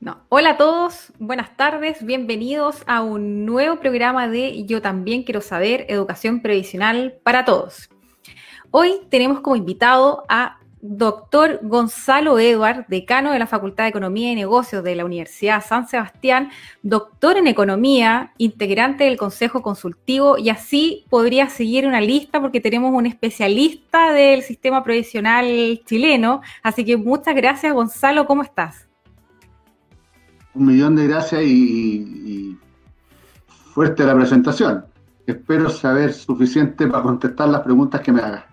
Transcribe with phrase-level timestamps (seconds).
[0.00, 0.20] No.
[0.28, 5.86] Hola a todos, buenas tardes, bienvenidos a un nuevo programa de Yo también quiero saber,
[5.88, 7.90] educación previsional para todos.
[8.70, 14.36] Hoy tenemos como invitado a doctor Gonzalo Edward, decano de la Facultad de Economía y
[14.36, 16.50] Negocios de la Universidad San Sebastián,
[16.82, 22.94] doctor en Economía, integrante del Consejo Consultivo, y así podría seguir una lista porque tenemos
[22.94, 26.40] un especialista del sistema provisional chileno.
[26.62, 28.87] Así que muchas gracias, Gonzalo, ¿cómo estás?
[30.58, 32.58] Un millón de gracias y,
[33.72, 34.84] fuerte la presentación.
[35.24, 38.44] Espero saber suficiente para contestar las preguntas que me hagas.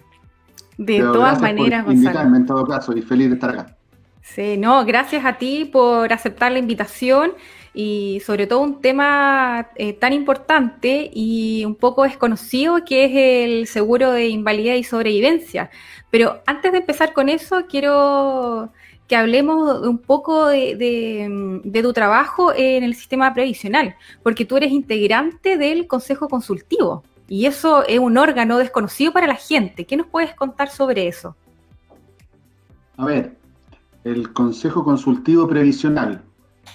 [0.77, 2.35] De todas maneras, Gonzalo.
[2.35, 3.75] en todo caso y feliz de estar acá.
[4.21, 7.31] Sí, no, gracias a ti por aceptar la invitación
[7.73, 13.11] y sobre todo un tema eh, tan importante y un poco desconocido que es
[13.47, 15.71] el seguro de invalidez y sobrevivencia.
[16.11, 18.71] Pero antes de empezar con eso, quiero
[19.07, 24.71] que hablemos un poco de, de, tu trabajo en el sistema previsional, porque tú eres
[24.71, 27.03] integrante del Consejo Consultivo.
[27.27, 29.85] Y eso es un órgano desconocido para la gente.
[29.85, 31.35] ¿Qué nos puedes contar sobre eso?
[32.97, 33.35] A ver,
[34.03, 36.23] el Consejo Consultivo Previsional,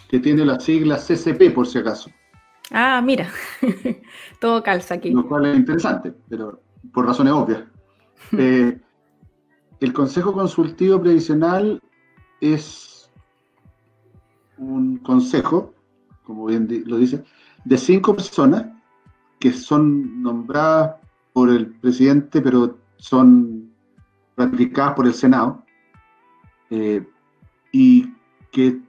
[0.09, 2.11] que tiene la sigla CCP por si acaso.
[2.71, 3.29] Ah, mira,
[4.41, 5.11] todo calza aquí.
[5.11, 6.61] Lo cual es interesante, pero
[6.93, 7.63] por razones obvias.
[8.39, 8.79] Eh,
[9.81, 11.83] el Consejo Consultivo Previsional
[12.41, 13.11] es
[14.59, 15.75] un consejo,
[16.25, 17.25] como bien lo dice,
[17.65, 18.67] de cinco personas
[19.39, 20.97] que son nombradas
[21.33, 23.71] por el presidente, pero son
[24.37, 25.65] ratificadas por el Senado,
[26.71, 27.07] eh,
[27.73, 28.13] y
[28.53, 28.81] que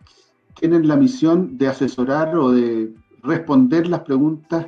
[0.60, 4.68] tienen la misión de asesorar o de responder las preguntas,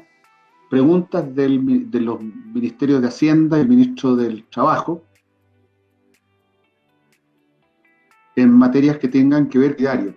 [0.70, 5.04] preguntas de los ministerios de Hacienda y el ministro del Trabajo
[8.36, 10.16] en materias que tengan que ver diario.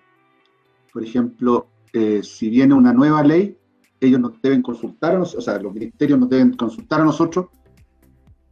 [0.92, 3.58] Por ejemplo, eh, si viene una nueva ley,
[4.00, 7.46] ellos nos deben consultar a nosotros, o sea, los ministerios nos deben consultar a nosotros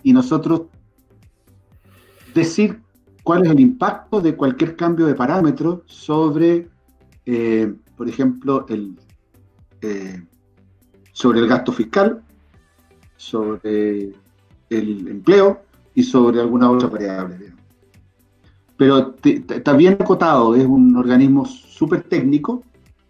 [0.02, 0.62] y nosotros
[2.34, 2.80] decir
[3.22, 6.68] cuál es el impacto de cualquier cambio de parámetro sobre,
[7.26, 8.96] eh, por ejemplo, el,
[9.80, 10.22] eh,
[11.12, 12.22] sobre el gasto fiscal,
[13.16, 14.12] sobre
[14.70, 15.62] el empleo
[15.94, 17.52] y sobre alguna otra variable.
[18.76, 22.62] Pero está bien acotado, es un organismo súper técnico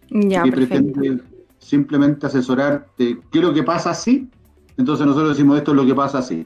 [0.09, 1.19] que pretende
[1.59, 4.29] simplemente asesorar de qué es lo que pasa así,
[4.77, 6.45] entonces nosotros decimos esto es lo que pasa así.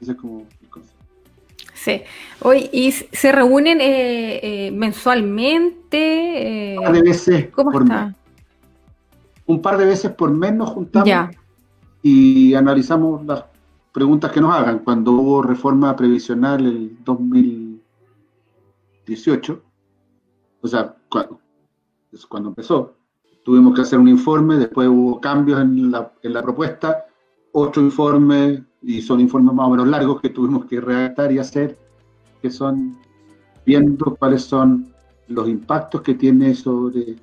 [0.00, 0.44] Ese es como
[1.82, 2.02] Sí.
[2.42, 6.76] Hoy, ¿Y se reúnen eh, eh, mensualmente?
[6.78, 8.06] un par de veces ¿Cómo por está?
[8.06, 8.14] Mes.
[9.46, 11.34] Un par de veces por mes nos juntamos
[12.02, 13.44] y analizamos las
[13.92, 14.78] preguntas que nos hagan.
[14.80, 16.96] Cuando hubo reforma previsional el
[19.06, 19.62] 2018,
[20.62, 21.40] o sea, cuando,
[22.28, 22.94] cuando empezó,
[23.44, 27.04] tuvimos que hacer un informe, después hubo cambios en la, en la propuesta,
[27.52, 31.78] otro informe, y son informes más o menos largos que tuvimos que redactar y hacer,
[32.40, 32.98] que son
[33.64, 34.92] viendo cuáles son
[35.28, 37.16] los impactos que tiene sobre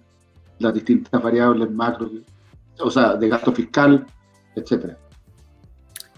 [0.59, 2.09] las distintas variables macro,
[2.80, 4.06] o sea, de gasto fiscal,
[4.56, 4.98] etcétera.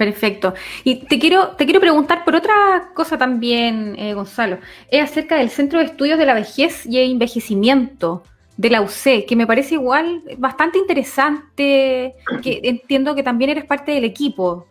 [0.01, 0.55] Perfecto.
[0.83, 4.57] Y te quiero, te quiero preguntar por otra cosa también, eh, Gonzalo.
[4.89, 8.23] Es acerca del Centro de Estudios de la Vejez y el Envejecimiento
[8.57, 13.91] de la UC, que me parece igual bastante interesante, que entiendo que también eres parte
[13.91, 14.65] del equipo.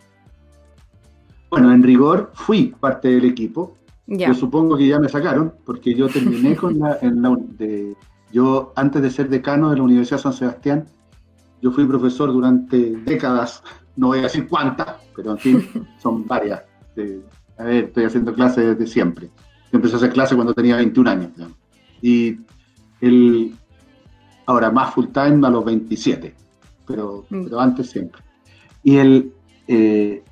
[1.48, 3.76] Bueno, en rigor fui parte del equipo.
[4.08, 7.94] Yo supongo que ya me sacaron, porque yo terminé con la, en la de,
[8.32, 10.88] yo antes de ser decano de la Universidad de San Sebastián,
[11.62, 13.62] yo fui profesor durante décadas,
[14.00, 15.68] no voy a decir cuántas, pero en fin,
[16.02, 16.62] son varias.
[17.58, 19.26] a ver, estoy haciendo clases desde siempre.
[19.70, 21.30] Yo empecé a hacer clases cuando tenía 21 años.
[22.02, 22.38] Y
[23.00, 23.54] el,
[24.46, 26.34] Ahora, más full time a los 27,
[26.86, 27.44] pero, Mm.
[27.44, 28.20] pero antes siempre.
[28.82, 29.32] Y el,
[29.68, 30.24] eh,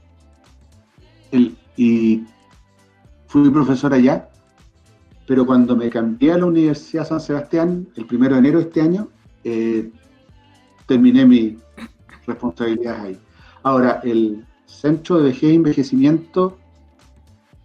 [1.31, 2.25] el- y
[3.29, 4.29] fui profesor allá,
[5.27, 8.81] pero cuando me cambié a la Universidad San Sebastián, el primero de enero de este
[8.81, 9.09] año,
[9.45, 9.89] eh,
[10.87, 11.59] terminé mi
[12.27, 13.19] responsabilidad ahí.
[13.63, 16.59] Ahora, el Centro de Vejez e Envejecimiento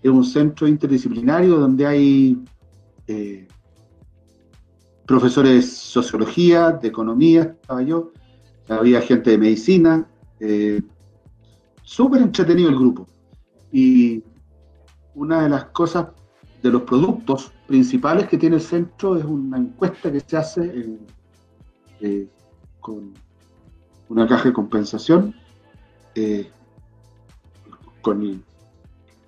[0.02, 2.44] es un centro interdisciplinario donde hay
[3.08, 3.48] eh,
[5.06, 8.12] profesores de sociología, de economía, estaba yo,
[8.70, 10.08] había gente de medicina,
[10.40, 10.82] eh,
[11.84, 13.08] súper entretenido el grupo.
[13.72, 14.24] Y
[15.16, 16.08] una de las cosas,
[16.62, 20.98] de los productos principales que tiene el centro es una encuesta que se hace
[22.00, 22.28] eh,
[22.80, 23.14] con
[24.10, 25.36] una caja de compensación,
[26.16, 26.50] eh,
[28.02, 28.44] con,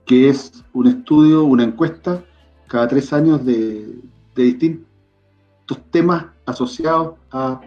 [0.06, 2.24] que es un estudio, una encuesta
[2.68, 4.00] cada tres años de,
[4.36, 4.86] distintos
[5.92, 7.62] temas asociados a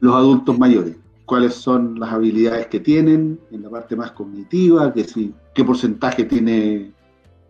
[0.00, 0.96] los adultos mayores.
[1.24, 4.92] Cuáles son las habilidades que tienen en la parte más cognitiva,
[5.54, 6.92] qué porcentaje tiene,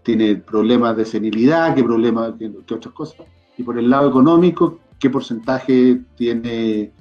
[0.03, 3.27] tiene problemas de senilidad, qué problemas, qué otras cosas.
[3.57, 6.93] Y por el lado económico, qué porcentaje tiene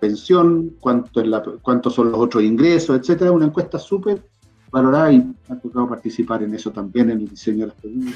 [0.00, 3.30] pensión, cuánto es la- cuántos son los otros ingresos, etcétera.
[3.32, 4.22] Una encuesta súper
[4.72, 8.14] valorada y me ha tocado participar en eso también, en el diseño de las preguntas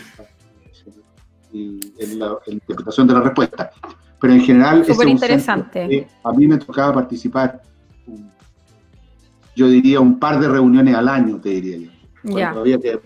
[1.52, 3.70] y en la, en la interpretación de la respuesta.
[4.20, 6.08] Pero en general, Súper interesante.
[6.22, 7.60] a mí me tocaba participar,
[8.06, 8.30] un-
[9.54, 11.78] yo diría un par de reuniones al año, te diría
[12.24, 12.38] yo.
[12.38, 12.50] Ya.
[12.50, 12.98] había que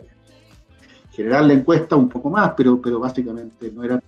[1.11, 4.01] generar la encuesta un poco más, pero, pero básicamente no era,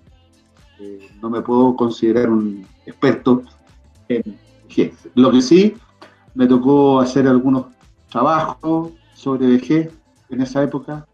[0.78, 3.42] eh, no me puedo considerar un experto
[4.08, 4.22] en
[5.14, 5.74] Lo que sí,
[6.34, 7.66] me tocó hacer algunos
[8.10, 9.90] trabajos sobre vejez
[10.30, 11.06] en esa época,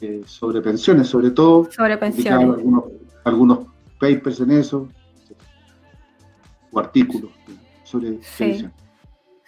[0.00, 2.40] eh, sobre pensiones sobre todo, Sobre pensiones.
[2.40, 2.84] algunos,
[3.24, 3.58] algunos
[3.98, 4.88] papers en eso,
[6.70, 7.30] o artículos
[7.84, 8.44] sobre Sí.
[8.44, 8.72] pensiones.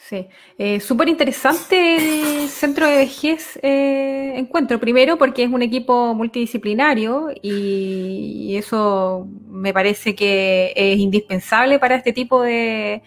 [0.03, 0.27] Sí,
[0.57, 4.81] Eh, súper interesante el centro de vejez eh, encuentro.
[4.81, 11.97] Primero porque es un equipo multidisciplinario y, y eso me parece que es indispensable para
[11.97, 13.03] este tipo de,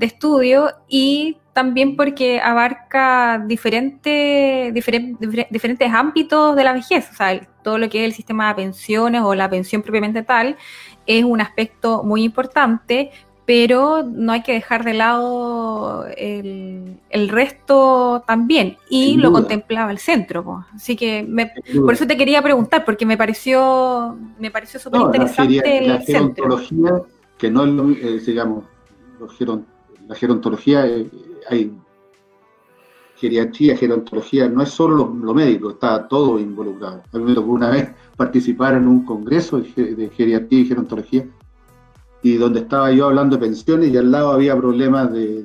[0.00, 7.08] de estudio y también porque abarca diferentes, diferen- difer- diferentes ámbitos de la vejez.
[7.12, 10.22] O sea, el- todo lo que es el sistema de pensiones o la pensión propiamente
[10.22, 10.56] tal
[11.06, 13.10] es un aspecto muy importante,
[13.44, 18.76] pero no hay que dejar de lado el, el resto también.
[18.88, 20.44] Y lo contemplaba el centro.
[20.44, 20.64] po.
[20.74, 21.52] Así que me-
[21.84, 25.96] por eso te quería preguntar, porque me pareció, me pareció súper No, la, interesante la
[25.96, 26.44] el centro.
[26.44, 27.02] gerontología,
[27.36, 28.64] que no es lo eh, digamos,
[29.18, 29.66] los geron-
[30.10, 31.08] la gerontología, eh,
[31.48, 31.72] hay
[33.14, 37.04] geriatría, gerontología, no es solo lo, médico, está todo involucrado.
[37.12, 41.28] A mí me tocó una vez participar en un congreso de, de geriatría y gerontología,
[42.22, 45.44] y donde estaba yo hablando de pensiones y al lado había problemas de,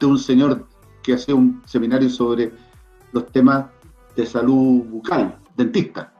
[0.00, 0.66] de un señor
[1.04, 2.50] que hacía un seminario sobre
[3.12, 3.66] los temas
[4.16, 6.15] de salud bucal, dentista.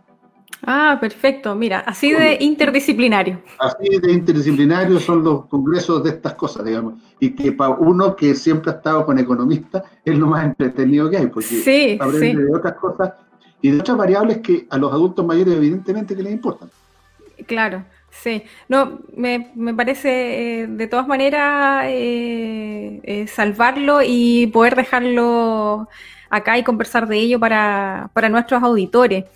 [0.62, 1.54] Ah, perfecto.
[1.54, 3.42] Mira, así de interdisciplinario.
[3.58, 6.94] Así de interdisciplinarios son los congresos de estas cosas, digamos.
[7.18, 11.16] Y que para uno que siempre ha estado con economistas es lo más entretenido que
[11.18, 13.12] hay, porque Sí, aprende sí, de otras cosas
[13.62, 16.70] y de otras variables que a los adultos mayores evidentemente que les importan.
[17.46, 17.84] claro.
[18.10, 25.88] Sí, no, me, me parece eh, de todas maneras eh, eh, salvarlo y poder dejarlo
[26.30, 29.26] acá y conversar de ello para, para nuestros auditores.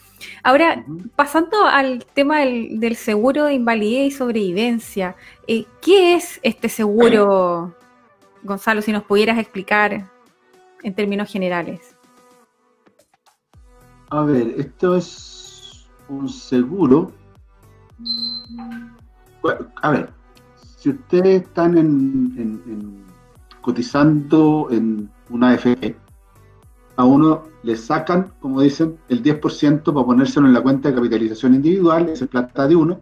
[0.42, 0.84] Ahora,
[1.16, 7.74] pasando al tema del, del seguro de invalidez y sobrevivencia, eh, ¿qué es este seguro,
[8.42, 10.08] Gonzalo, si nos pudieras explicar
[10.82, 11.96] en términos generales?
[14.10, 17.12] A ver, esto es un seguro.
[19.42, 20.10] Bueno, A ver,
[20.76, 23.04] si ustedes están en, en- en-
[23.60, 25.94] cotizando en una AFP,
[27.00, 31.54] a uno le sacan, como dicen, el 10% para ponérselo en la cuenta de capitalización
[31.54, 33.00] individual, es plata de uno,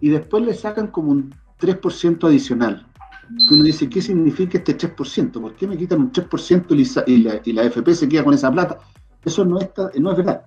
[0.00, 2.86] y después le sacan como un 3% adicional.
[3.48, 5.40] Que uno dice, ¿qué significa este 3%?
[5.40, 6.74] ¿Por qué me quitan un 3%
[7.06, 8.78] y la, y la, AFP se queda con esa plata?
[9.24, 10.44] Eso no es, ta- no es verdad.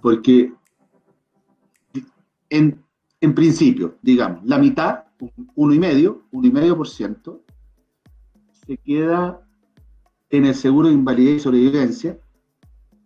[0.00, 0.52] Porque
[2.50, 2.82] en,
[3.20, 7.42] en principio, digamos, la mitad, un- uno y medio, uno y medio por ciento,
[8.66, 9.40] se queda
[10.36, 12.18] en el seguro de invalidez y sobrevivencia,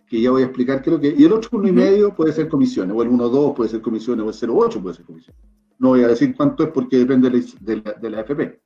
[0.06, 2.14] que ya voy a explicar qué es lo que Y el otro uno y medio
[2.14, 5.40] puede ser comisiones, o el 1,2 puede ser comisiones, o el 0,8 puede ser comisiones.
[5.78, 8.60] No voy a decir cuánto es porque depende de la, de la, de la AFP.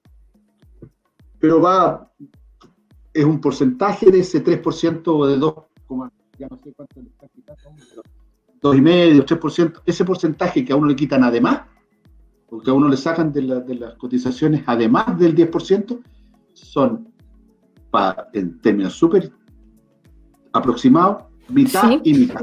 [1.38, 2.10] Pero va,
[3.12, 5.54] es un porcentaje de ese 3% o de 2,
[5.86, 8.02] como- ya no sé cuánto le está quitando, pero
[8.62, 11.62] 2,5%, 3%, ese porcentaje que a uno le quitan además,
[12.48, 16.00] porque a uno le sacan de, las cotizaciones además del 10%,
[16.52, 17.11] son,
[18.32, 19.32] en términos súper
[20.52, 22.42] aproximados, mitad y mitad.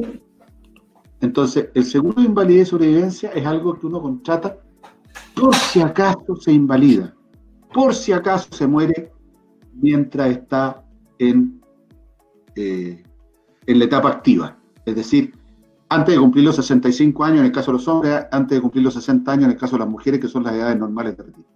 [1.22, 4.58] Entonces, el seguro de invalidez y sobrevivencia es algo que uno contrata
[5.36, 7.13] por si acaso se invalida,
[7.74, 9.12] por si acaso se muere
[9.74, 10.84] mientras está
[11.18, 11.62] en,
[12.56, 13.03] eh,
[13.65, 14.58] en la etapa activa.
[14.86, 15.34] Es decir,
[15.89, 18.84] antes de cumplir los 65 años en el caso de los hombres, antes de cumplir
[18.84, 21.24] los 60 años en el caso de las mujeres, que son las edades normales de
[21.24, 21.48] retiro.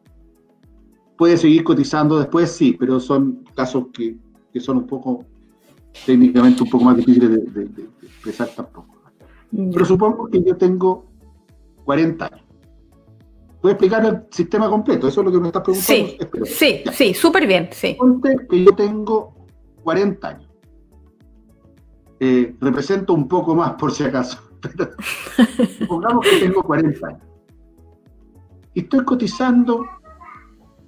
[1.23, 4.17] Puede seguir cotizando después, sí, pero son casos que,
[4.59, 5.23] son un poco,
[6.05, 7.69] técnicamente un poco más difíciles de,
[8.01, 8.93] expresar tampoco.
[9.49, 11.05] Pero supongo que yo tengo
[11.85, 12.45] 40 años.
[13.61, 16.43] Voy a explicar el sistema completo, eso es lo que me estás preguntando.
[16.43, 17.97] Sí, sí, sí, súper bien, sí.
[18.49, 19.33] que yo tengo
[19.81, 20.51] 40 años.
[22.19, 24.91] Eh, represento un poco más por si acaso, pero
[25.79, 27.21] supongamos que tengo 40 años.
[28.73, 29.85] Y estoy cotizando,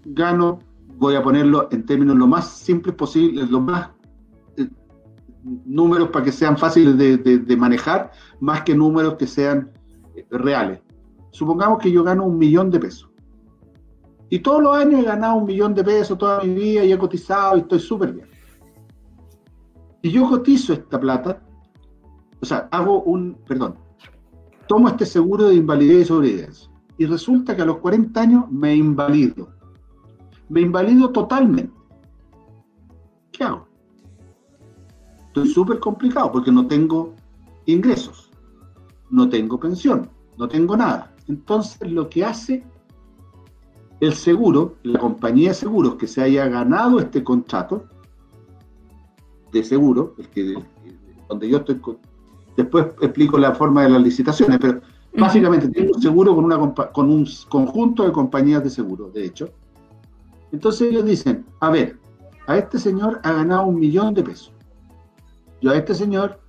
[0.05, 0.59] gano,
[0.97, 3.89] voy a ponerlo en términos lo más simples posible, lo más
[4.57, 4.67] eh,
[5.43, 9.71] números para que sean fáciles de, manejar, más que números que sean
[10.15, 10.79] eh, reales.
[11.31, 13.09] Supongamos que yo gano un millón de pesos.
[14.29, 16.97] Y todos los años he ganado un millón de pesos toda mi vida y he
[16.97, 18.27] cotizado y estoy súper bien.
[20.01, 21.41] Y yo cotizo esta plata,
[22.41, 23.75] o sea, hago un, perdón,
[24.67, 26.71] tomo este seguro de invalidez y sobrevivencia.
[26.97, 29.49] Y resulta que a los 40 años me invalido.
[30.49, 31.73] Me invalido totalmente.
[33.31, 33.67] ¿Qué hago?
[35.27, 37.13] Estoy súper complicado porque no tengo
[37.65, 38.29] ingresos,
[39.09, 41.13] no tengo pensión, no tengo nada.
[41.27, 42.63] Entonces lo que hace
[43.99, 47.85] el seguro, la compañía de seguros que se haya ganado este contrato
[49.51, 50.55] de seguro, el que,
[51.29, 51.81] donde yo estoy,
[52.57, 54.81] después explico la forma de las licitaciones, pero
[55.17, 59.49] básicamente tengo un seguro con, una, con un conjunto de compañías de seguro, de hecho.
[60.55, 61.99] Entonces ellos dicen, a ver,
[62.47, 64.53] a este señor ha ganado un millón de pesos.
[65.61, 66.39] Yo a este señor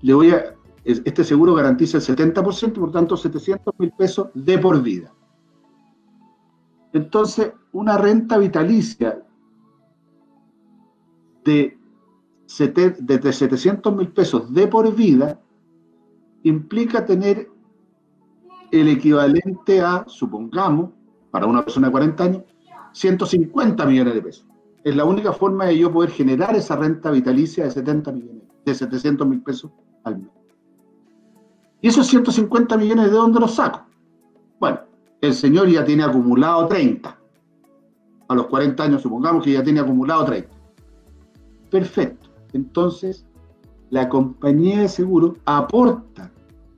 [0.00, 4.80] le voy a, este seguro garantiza el 70%, por tanto 700 mil pesos de por
[4.82, 5.12] vida.
[6.94, 9.22] Entonces, una renta vitalicia
[11.44, 11.76] de,
[13.00, 15.38] de 700 mil pesos de por vida
[16.42, 17.50] implica tener
[18.70, 20.88] el equivalente a, supongamos,
[21.30, 22.42] para una persona de 40 años,
[22.92, 24.46] 150 millones de pesos.
[24.84, 28.74] Es la única forma de yo poder generar esa renta vitalicia de 70 millones, de
[28.74, 29.70] 700 mil pesos
[30.04, 30.30] al mes.
[31.80, 33.84] ¿Y esos 150 millones de dónde los saco?
[34.60, 34.80] Bueno,
[35.20, 37.18] el señor ya tiene acumulado 30.
[38.28, 40.48] A los 40 años supongamos que ya tiene acumulado 30.
[41.70, 42.30] Perfecto.
[42.52, 43.26] Entonces,
[43.90, 46.30] la compañía de seguro aporta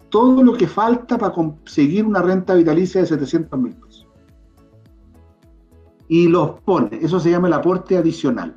[0.08, 3.76] todo lo que falta para conseguir una renta vitalicia de 700 mil.
[6.08, 6.98] Y los pone.
[7.00, 8.54] Eso se llama el aporte adicional.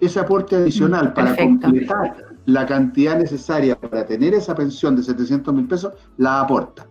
[0.00, 5.68] Ese aporte adicional para completar la cantidad necesaria para tener esa pensión de 700 mil
[5.68, 6.86] pesos, la aporta.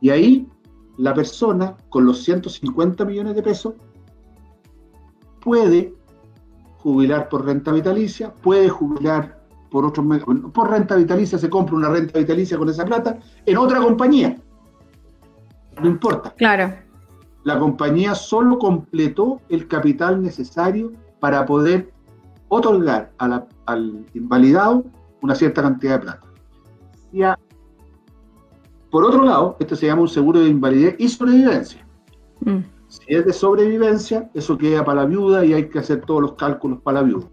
[0.00, 0.48] Y ahí
[0.98, 3.74] la persona con los 150 millones de pesos
[5.40, 5.92] puede
[6.78, 9.40] jubilar por renta vitalicia, puede jubilar
[9.70, 10.06] por otros
[10.52, 14.36] por renta vitalicia, se compra una renta vitalicia con esa plata en otra compañía.
[15.80, 16.32] No importa.
[16.36, 16.72] Claro.
[17.46, 21.92] La compañía solo completó el capital necesario para poder
[22.48, 24.84] otorgar al invalidado
[25.22, 26.26] una cierta cantidad de plata.
[28.90, 31.86] por otro lado, este se llama un seguro de invalidez y sobrevivencia.
[32.40, 32.64] Mm.
[32.88, 36.32] Si es de sobrevivencia, eso queda para la viuda y hay que hacer todos los
[36.32, 37.28] cálculos para la viuda.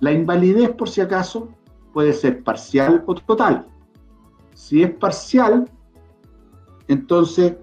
[0.00, 1.48] La invalidez, por si acaso,
[1.92, 3.64] puede ser parcial o total.
[4.54, 5.70] Si es parcial,
[6.88, 7.54] entonces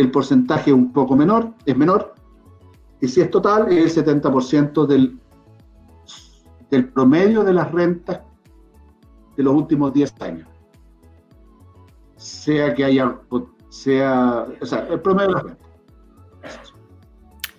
[0.00, 2.14] el porcentaje es un poco menor, es menor,
[3.00, 5.18] y si es total, es el 70% del
[6.70, 8.20] del promedio de las rentas
[9.36, 10.48] de los últimos 10 años.
[12.16, 13.16] Sea que haya,
[13.68, 15.68] sea, o sea, el promedio de las rentas.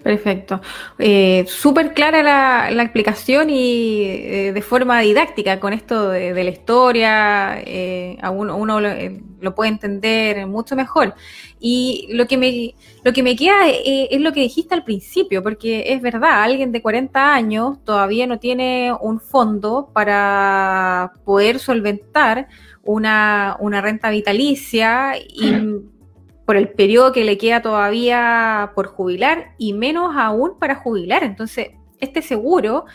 [0.03, 0.61] Perfecto.
[0.97, 2.23] Eh, Súper clara
[2.71, 8.79] la, explicación y eh, de forma didáctica con esto de, la historia, eh, uno, uno
[8.79, 11.15] eh, lo, puede entender mucho mejor.
[11.59, 15.85] Y lo que me, lo que me queda es lo que dijiste al principio, porque
[15.87, 22.47] es verdad, alguien de 40 años todavía no tiene un fondo para poder solventar
[22.83, 25.53] una, una renta vitalicia y
[26.45, 31.23] por el periodo que le queda todavía por jubilar y menos aún para jubilar.
[31.23, 31.67] Entonces,
[31.99, 32.85] este seguro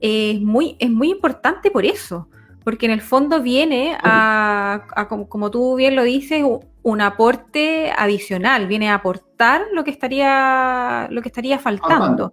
[0.00, 2.28] es muy, es muy importante por eso,
[2.64, 6.44] porque en el fondo viene a, como, tú bien lo dices,
[6.82, 12.32] un aporte adicional, viene a aportar lo que estaría, lo que estaría faltando.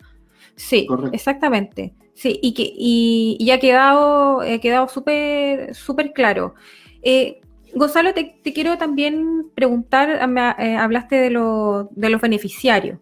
[0.55, 1.93] Sí, exactamente.
[2.13, 6.55] Sí, y que y, y ha quedado, ha quedado súper súper claro.
[7.03, 7.41] Eh,
[7.75, 11.29] Gonzalo, te, quiero también preguntar, eh, hablaste de,
[11.91, 12.99] de los beneficiarios.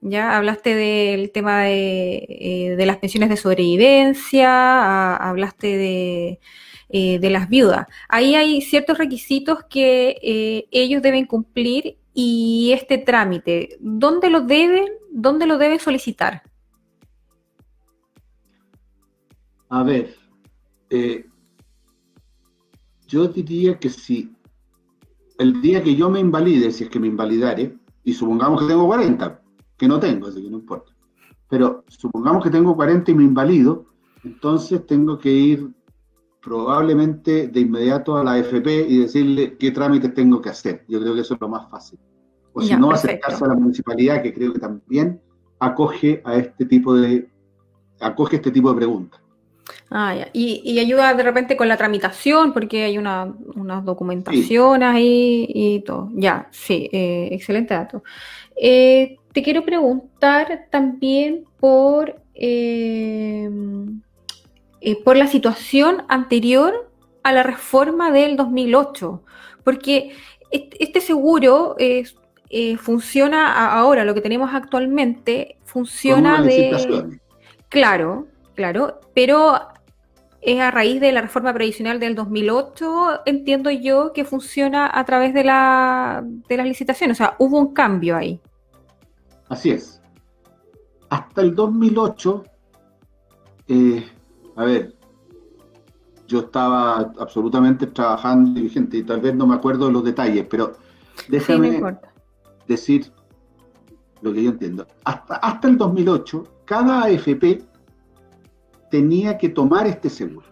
[0.00, 6.40] Ya hablaste del tema de, eh, las pensiones de sobrevivencia, hablaste
[6.88, 7.86] eh, de, las viudas.
[8.08, 14.86] Ahí hay ciertos requisitos que eh, ellos deben cumplir y este trámite, ¿dónde lo deben,
[15.10, 16.42] dónde lo deben solicitar?
[19.68, 20.16] A ver,
[23.06, 24.34] yo diría que si
[25.38, 28.86] el día que yo me invalide, si es que me invalidare, y supongamos que tengo
[28.86, 29.42] 40,
[29.76, 30.92] que no tengo, así que no importa.
[31.48, 33.86] Pero supongamos que tengo 40 y me invalido,
[34.24, 35.70] entonces tengo que ir
[36.48, 40.82] probablemente de inmediato a la AFP y decirle qué trámites tengo que hacer.
[40.88, 41.98] Yo creo que eso es lo más fácil.
[42.54, 45.20] O si no, acercarse a la municipalidad, que creo que también
[45.60, 47.28] acoge a este tipo de,
[48.00, 49.20] acoge este tipo de preguntas.
[49.90, 50.28] Ah, ya.
[50.32, 56.08] Y, ayuda de repente con la tramitación, porque hay una, unas documentaciones ahí y todo.
[56.14, 58.02] Ya, sí, eh, excelente dato.
[58.56, 63.50] Eh, te quiero preguntar también por, eh,
[64.80, 66.90] eh, por la situación anterior
[67.22, 69.22] a la reforma del 2008,
[69.64, 70.12] porque
[70.50, 72.04] este seguro eh,
[72.78, 77.18] funciona ahora, lo que tenemos actualmente funciona de...
[77.68, 79.60] Claro, claro, pero
[80.40, 85.34] es a raíz de la reforma previsional del 2008, entiendo yo, que funciona a través
[85.34, 88.40] de, la, de las licitaciones, o sea, hubo un cambio ahí.
[89.48, 90.00] Así es.
[91.10, 92.44] Hasta el 2008,
[93.68, 94.06] eh,
[94.58, 94.92] a ver,
[96.26, 100.46] yo estaba absolutamente trabajando y vigente y tal vez no me acuerdo de los detalles,
[100.50, 100.72] pero
[101.28, 101.80] déjame
[102.66, 103.12] decir
[104.20, 104.84] lo que yo entiendo.
[105.04, 107.64] Hasta, hasta el 2008, cada AFP
[108.90, 110.48] tenía que tomar este seguro.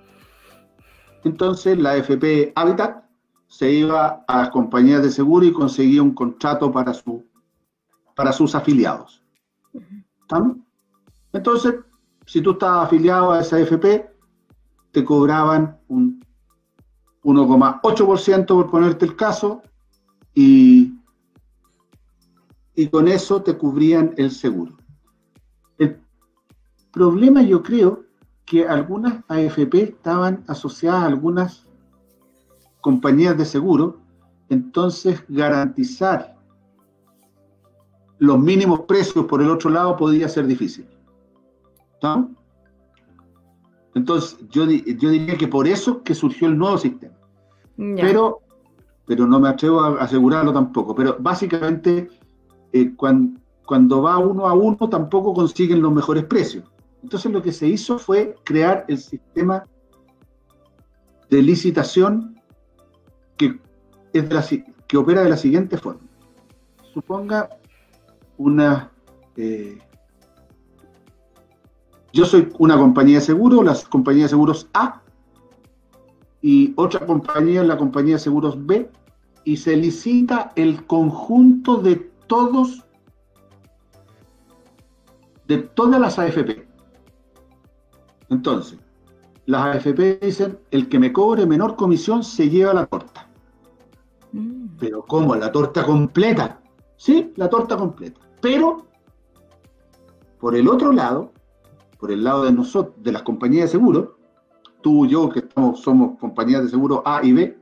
[1.25, 3.05] Entonces la AFP Habitat
[3.49, 7.25] se iba a las compañías de seguro y conseguía un contrato para su
[8.15, 9.21] para sus afiliados.
[11.33, 11.75] Entonces,
[12.27, 14.11] si tú estabas afiliado a esa FP,
[14.91, 16.25] te cobraban un
[17.23, 19.63] 1,8% por ponerte el caso
[20.35, 20.95] y,
[22.75, 24.77] y con eso te cubrían el seguro.
[25.79, 25.99] El
[26.93, 28.05] problema yo creo
[28.45, 31.67] que algunas AFP estaban asociadas a algunas
[32.81, 33.99] compañías de seguro,
[34.49, 36.37] entonces garantizar
[38.19, 40.87] los mínimos precios por el otro lado podría ser difícil.
[43.95, 47.15] Entonces, yo, yo diría que por eso que surgió el nuevo sistema.
[47.77, 48.41] Pero,
[49.07, 50.95] pero no me atrevo a asegurarlo tampoco.
[50.95, 52.09] Pero básicamente,
[52.73, 56.65] eh, cuando, cuando va uno a uno, tampoco consiguen los mejores precios.
[57.03, 59.65] Entonces, lo que se hizo fue crear el sistema
[61.31, 62.41] de licitación
[63.37, 63.59] que,
[64.13, 64.25] es
[64.87, 66.03] que opera de la siguiente forma.
[66.93, 67.49] Suponga
[68.37, 68.91] una...
[69.37, 69.79] Eh,
[72.17, 75.03] yo soy una compañía de seguros, la compañía de seguros A,
[76.41, 78.91] y otra compañía es la compañía de seguros B,
[79.45, 82.85] y se licita el conjunto de todos,
[85.47, 86.67] de todas las AFP.
[88.31, 88.79] Entonces,
[89.45, 93.29] las AFP dicen, el que me cobre menor comisión se lleva la torta.
[94.33, 94.69] Mm.
[94.79, 95.37] Pero ¿cómo?
[95.37, 96.61] La torta completa.
[96.97, 98.21] Sí, la torta completa.
[98.41, 98.87] Pero,
[100.41, 101.36] por el otro lado,
[102.07, 104.17] por el lado de nosotros, de las compañías de seguro,
[104.81, 105.43] tú y yo que
[105.75, 107.59] somos compañías de seguro A y B,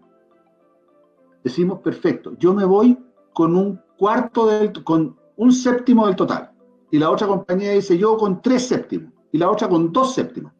[1.42, 2.98] decimos, perfecto, yo me voy
[3.32, 6.52] con un cuarto del, con un séptimo del total.
[6.90, 9.14] Y la otra compañía dice, yo con tres séptimos.
[9.32, 10.52] Y la otra con dos séptimos.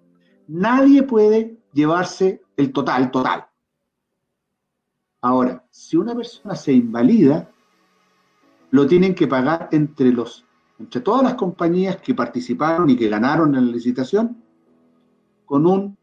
[0.48, 3.46] Nadie puede llevarse el total, total.
[5.20, 7.50] Ahora, si una persona se invalida,
[8.70, 10.43] lo tienen que pagar entre los
[10.78, 14.42] entre todas las compañías que participaron y que ganaron en la licitación
[15.44, 15.96] con un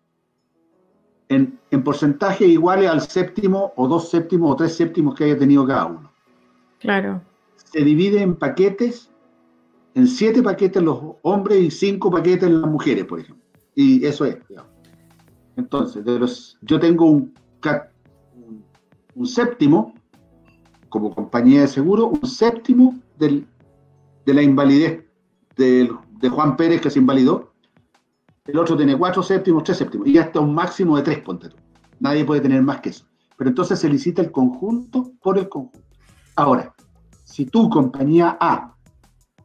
[1.29, 5.85] en, porcentaje igual al séptimo o dos séptimos o tres séptimos que haya tenido cada
[5.85, 6.11] uno.
[6.79, 7.21] Claro.
[7.55, 9.09] Se divide en paquetes,
[9.95, 13.43] en siete paquetes los hombres y cinco paquetes las mujeres, por ejemplo.
[13.75, 14.37] Y eso es.
[15.55, 17.33] Entonces, de los, yo tengo un,
[19.15, 19.93] un séptimo
[20.89, 23.47] como compañía de seguro un séptimo del,
[24.25, 25.05] de la invalidez
[25.55, 27.53] de Juan Pérez que se invalidó.
[28.45, 31.49] El otro tiene cuatro séptimos, tres séptimos, y hasta un máximo de tres, ponte
[31.99, 33.05] Nadie puede tener más que eso.
[33.37, 35.79] Pero entonces se licita el conjunto por el conjunto.
[36.35, 36.73] Ahora,
[37.23, 38.75] si tú, compañía A,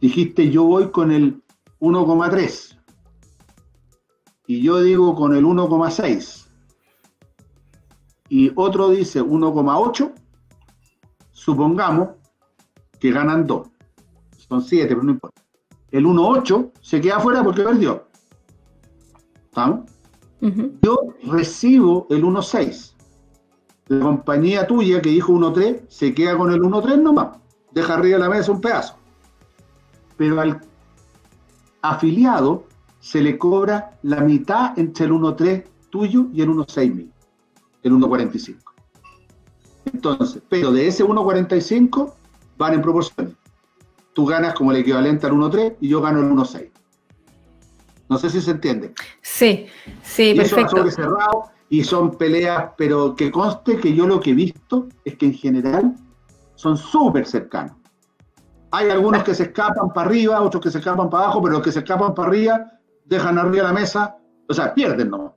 [0.00, 1.42] dijiste yo voy con el
[1.80, 2.78] 1,3
[4.46, 6.46] y yo digo con el 1,6
[8.28, 10.12] y otro dice 1,8,
[11.30, 12.10] supongamos
[12.98, 13.68] que ganan 2.
[14.48, 15.42] Son 7, pero no importa.
[15.90, 18.06] El 1,8 se queda afuera porque perdió.
[19.44, 19.90] ¿Estamos?
[20.82, 22.94] Yo recibo el 1,6.
[23.88, 27.38] La compañía tuya que dijo 1,3 se queda con el 1,3 nomás.
[27.72, 28.96] Deja arriba de la mesa un pedazo.
[30.16, 30.60] Pero al
[31.82, 32.64] afiliado
[33.00, 37.08] se le cobra la mitad entre el 1,3 tuyo y el 1,6 mío.
[37.82, 38.56] El 1,45.
[39.92, 42.12] Entonces, pero de ese 1,45
[42.58, 43.34] van en proporciones.
[44.16, 46.70] Tú ganas como el equivalente al 1,3 y yo gano el 1,6.
[48.08, 48.94] No sé si se entiende.
[49.20, 49.66] Sí,
[50.02, 50.86] sí, y perfecto.
[50.86, 55.18] Eso cerrado y son peleas, pero que conste que yo lo que he visto es
[55.18, 55.94] que en general
[56.54, 57.76] son súper cercanos.
[58.70, 61.62] Hay algunos que se escapan para arriba, otros que se escapan para abajo, pero los
[61.62, 62.72] que se escapan para arriba
[63.04, 64.16] dejan arriba la mesa,
[64.48, 65.32] o sea, pierden nomás.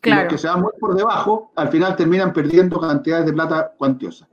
[0.00, 0.20] Claro.
[0.20, 3.72] Y los que se van muy por debajo, al final terminan perdiendo cantidades de plata
[3.76, 4.29] cuantiosas.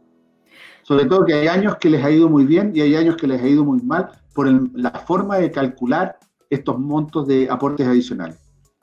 [0.87, 3.27] Sobre todo que hay años que les ha ido muy bien y hay años que
[3.27, 6.17] les ha ido muy mal por el- la forma de calcular
[6.49, 8.37] estos montos de aportes adicionales,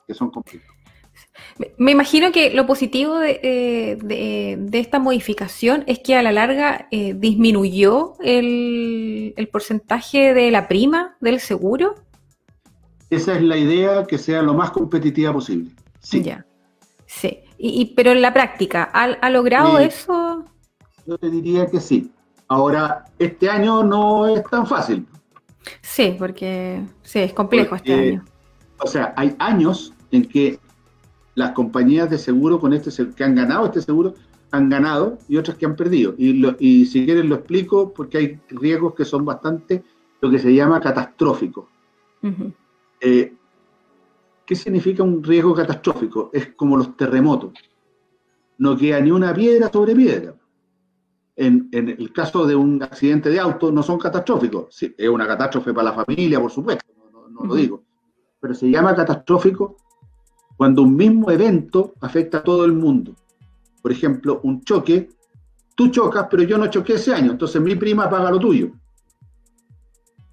[0.07, 0.75] que son complicados.
[1.77, 6.31] Me- imagino que lo positivo de, eh, de- de esta modificación es que a la
[6.31, 11.95] larga eh, disminuyó el, el porcentaje de la prima del seguro.
[13.09, 15.71] Esa es la idea, que sea lo más competitiva posible.
[16.01, 16.45] Sí, Ya.
[17.07, 17.39] Sí.
[17.57, 20.45] Y, y- pero en la práctica, ¿ha, ha logrado eso?
[21.05, 22.11] Yo te diría que sí.
[22.47, 25.05] Ahora, este año no es tan fácil.
[25.81, 28.25] Sí, porque sí, es complejo este año.
[28.79, 30.59] O sea, hay años en que
[31.35, 34.13] las compañías de seguro con este que han ganado este seguro
[34.51, 36.13] han ganado y otras que han perdido.
[36.17, 39.83] Y, lo- y si quieren lo explico porque hay riesgos que son bastante
[40.21, 41.65] lo que se llama catastróficos.
[43.01, 43.33] Eh,
[44.45, 46.29] ¿Qué significa un riesgo catastrófico?
[46.31, 47.53] Es como los terremotos.
[48.57, 50.33] No queda ni una piedra sobre piedra.
[51.37, 54.67] En, en el caso de un accidente de auto, no son catastróficos.
[54.73, 57.83] Sí, es una catástrofe para la familia, por supuesto, no, no- no lo digo.
[58.39, 59.75] Pero se llama catastrófico
[60.55, 63.13] cuando un mismo evento afecta a todo el mundo.
[63.81, 65.09] Por ejemplo, un choque,
[65.75, 68.71] tú chocas, pero yo no choqué ese año, entonces mi prima paga lo tuyo.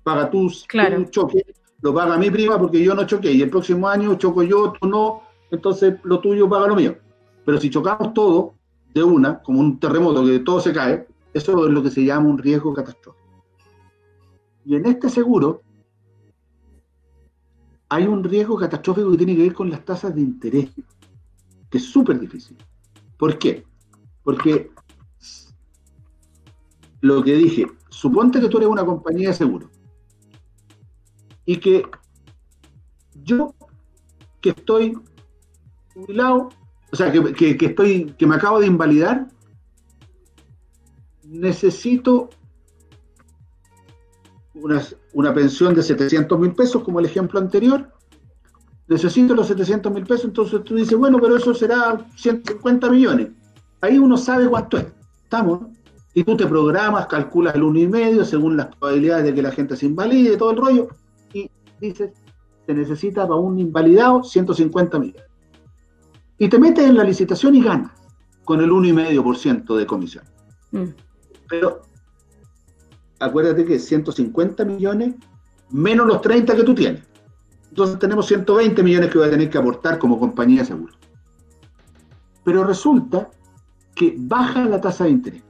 [0.04, 0.98] Paga tus, Claro.
[1.04, 1.44] tu choque,
[1.80, 4.86] lo paga mi prima porque yo no choqué, y el próximo año choco yo, tú
[4.88, 6.96] no, entonces lo tuyo paga lo mío.
[7.44, 8.54] Pero si chocamos todo
[8.94, 12.28] de una, como un terremoto que todo se cae, eso es lo que se llama
[12.28, 13.44] un riesgo catastrófico.
[14.64, 15.62] Y en este seguro
[17.88, 20.70] hay un riesgo catastrófico que tiene que ver con las tasas de interés,
[21.70, 22.57] que es súper difícil.
[23.16, 23.64] ¿Por qué?
[24.22, 24.70] Porque
[27.00, 29.70] lo que dije, suponte que tú eres una compañía de seguro
[31.44, 31.85] y que
[33.24, 33.55] yo
[34.40, 34.98] que estoy
[35.94, 36.50] jubilado,
[36.92, 39.28] o sea, que, que- estoy, que me acabo de invalidar,
[41.24, 42.28] necesito
[44.55, 44.83] una,
[45.14, 47.90] una pensión de 700 mil pesos, como el ejemplo anterior,
[48.88, 53.31] necesito los 700 mil pesos, entonces tú dices, bueno, pero eso será 150 millones.
[53.81, 54.87] Ahí uno sabe cuánto es.
[55.24, 55.61] ¿Estamos?
[56.12, 59.50] Y tú te programas, calculas el uno y medio según las probabilidades de que la
[59.50, 60.88] gente se invalide, todo el rollo,
[61.33, 61.50] y
[61.81, 62.12] dices,
[62.66, 65.31] se necesita para un invalidado 150 millones.
[66.42, 67.92] Y te metes en la licitación y ganas
[68.42, 70.24] con el 1,5% de comisión.
[70.72, 70.87] Mm.
[71.48, 71.83] Pero
[73.20, 75.14] acuérdate que 150 millones
[75.70, 77.05] menos los 30 que tú tienes.
[77.68, 80.94] Entonces tenemos 120 millones que voy a tener que aportar como compañía de seguro.
[82.42, 83.31] Pero resulta
[83.94, 85.44] que baja la tasa de interés.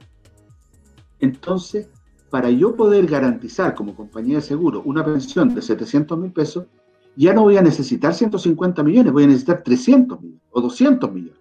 [1.21, 1.89] Entonces,
[2.29, 6.67] para yo poder garantizar como compañía de seguro una pensión de 700 mil pesos,
[7.15, 11.39] ya no voy a necesitar 150 millones, voy a necesitar 300 millones o 200 millones.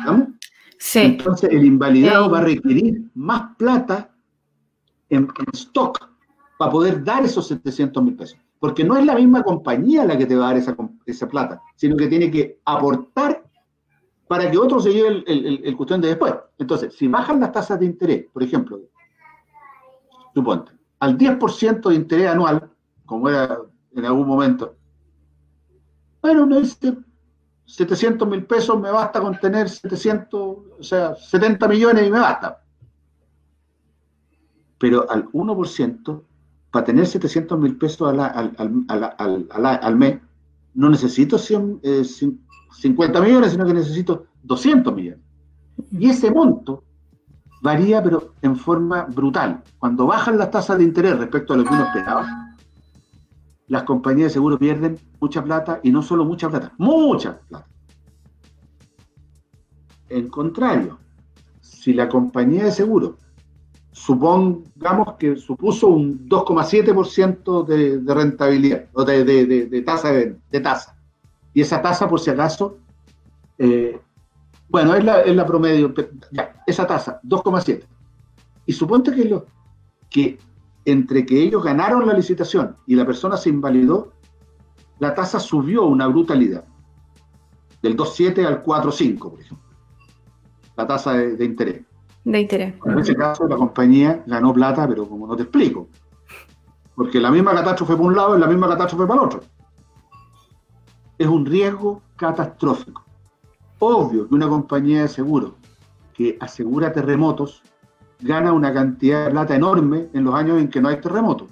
[0.00, 0.28] ¿Estamos?
[0.78, 2.30] Sí, Entonces el invalidado Eh.
[2.30, 4.14] va a requerir más plata
[5.08, 6.08] en, en stock
[6.58, 8.38] para poder dar esos 700 mil pesos.
[8.58, 11.96] Porque no es la misma compañía la que te va a dar esa, plata, sino
[11.96, 13.44] que tiene que aportar
[14.28, 16.34] para que otro se lleve el- el cuestión de después.
[16.58, 18.80] Entonces, si bajan las tasas de interés, por ejemplo,
[20.34, 22.70] suponte, al 10% de interés anual,
[23.10, 23.58] como era
[23.96, 24.76] en algún momento,
[26.22, 26.96] bueno, uno dice,
[27.66, 30.32] 700 mil pesos me basta con tener 700,
[30.78, 32.62] o sea, 70 millones y me basta.
[34.78, 36.22] Pero al 1%,
[36.70, 38.54] para tener 700 mil pesos al, al,
[38.86, 40.20] al, al, mes,
[40.74, 45.24] no necesito 100, eh, 50 millones, sino que necesito 200 millones.
[45.90, 46.84] Y ese monto
[47.60, 49.64] varía, pero en forma brutal.
[49.80, 52.49] Cuando bajan las tasas de interés respecto a lo que uno esperaba,
[53.70, 57.66] las compañías de seguro pierden mucha plata y no solo mucha plata, mucha plata.
[60.08, 60.98] En contrario,
[61.60, 63.16] si la compañía de seguro,
[63.92, 70.96] supongamos que supuso un 2,7% de, de, rentabilidad, o de, tasa de, tasa,
[71.54, 72.78] y esa tasa, por si acaso,
[73.56, 74.00] eh,
[74.68, 75.94] bueno, es la, es la promedio,
[76.66, 77.84] esa tasa, 2,7.
[78.66, 79.46] Y suponte que, lo,
[80.08, 80.40] que
[80.84, 84.12] entre que ellos ganaron la licitación y la persona se invalidó,
[84.98, 86.64] la tasa subió una brutalidad,
[87.82, 89.68] del 2,7 al 4,5, por ejemplo,
[90.76, 91.82] la tasa de, interés.
[92.24, 92.74] De interés.
[92.84, 95.88] En ese caso, la compañía ganó plata, pero como no te explico,
[96.94, 99.40] porque la misma catástrofe por un lado es la misma catástrofe para el otro.
[101.16, 103.04] Es un riesgo catastrófico
[103.80, 105.56] obvio que una compañía de seguro
[106.14, 107.62] que asegura terremotos
[108.20, 111.48] gana una cantidad de plata enorme en los años en que no hay terremotos.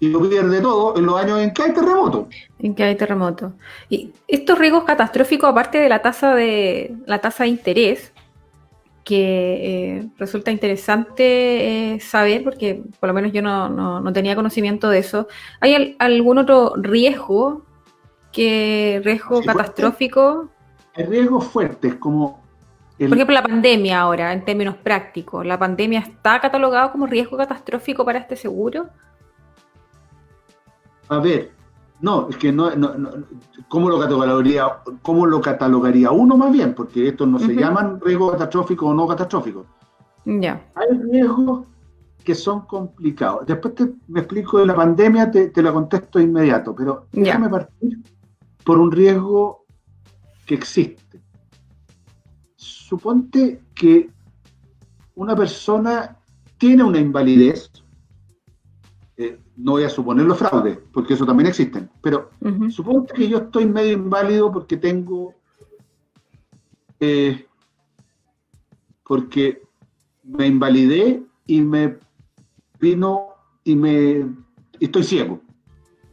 [0.00, 2.26] Y lo pierde todo en los años en que hay terremotos.
[2.58, 3.52] En que hay terremotos.
[3.88, 8.12] Y estos riesgos catastróficos, aparte de la tasa de la tasa de interés,
[9.04, 14.98] que eh, resulta interesante eh, saber, porque por lo menos yo no, tenía conocimiento de
[14.98, 15.28] eso.
[15.60, 17.62] ¿Hay algún otro riesgo
[18.32, 20.50] que riesgo catastrófico?
[20.94, 22.41] Hay riesgos fuertes como...
[23.08, 25.44] Por ejemplo, la pandemia ahora, en términos prácticos.
[25.46, 28.88] ¿La pandemia está catalogada como riesgo catastrófico para este seguro?
[31.08, 31.52] A ver,
[32.00, 32.70] no, es que no,
[33.68, 34.66] ¿cómo, lo catalogaría,
[35.02, 36.74] ¿cómo lo catalogaría uno más bien?
[36.74, 39.66] Porque estos no se llaman riesgo catastrófico o no catastrófico.
[40.24, 40.64] Ya.
[40.74, 41.66] Hay riesgos
[42.24, 43.46] que son complicados.
[43.46, 47.98] Después te, me explico de la pandemia, te, te la contesto inmediato, pero déjame partir
[48.64, 49.64] por un riesgo
[50.46, 51.01] que existe.
[52.92, 54.10] Suponte que
[55.14, 56.18] una persona
[56.58, 57.70] tiene una invalidez,
[59.16, 62.28] eh, no voy a suponerlo fraude, porque eso también existe, pero
[62.68, 65.32] suponte que yo estoy medio inválido porque tengo,
[67.00, 67.46] eh,
[69.04, 69.62] porque
[70.22, 71.96] me invalidé y me
[72.78, 73.28] vino
[73.64, 74.26] y me
[74.80, 75.40] estoy ciego,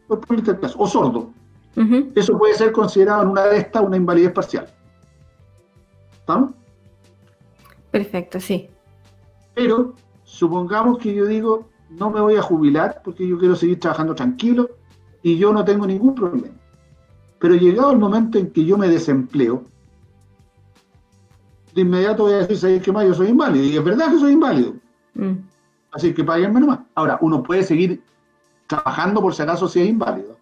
[0.08, 1.34] o sordo,
[2.16, 4.74] eso puede ser considerado en una de estas una invalidez parcial.
[6.14, 6.59] ¿Estamos?
[7.92, 8.70] Perfecto, sí.
[9.56, 14.16] Pero supongamos que yo digo, no me voy a jubilar porque yo quiero seguir trabajando
[14.16, 14.70] tranquilo
[15.24, 16.56] y yo no tengo ningún problema.
[17.40, 19.64] Pero llegado el momento en que yo me desempleo,
[21.74, 23.06] de inmediato voy a decir, ¿sabes qué más?
[23.06, 23.66] Yo soy inválido.
[23.66, 24.76] Y es verdad que soy inválido.
[25.14, 25.34] Mm.
[25.92, 26.80] Así que páguenme nomás.
[26.96, 28.02] Ahora, uno puede seguir
[28.68, 30.38] trabajando por si acaso si es inválido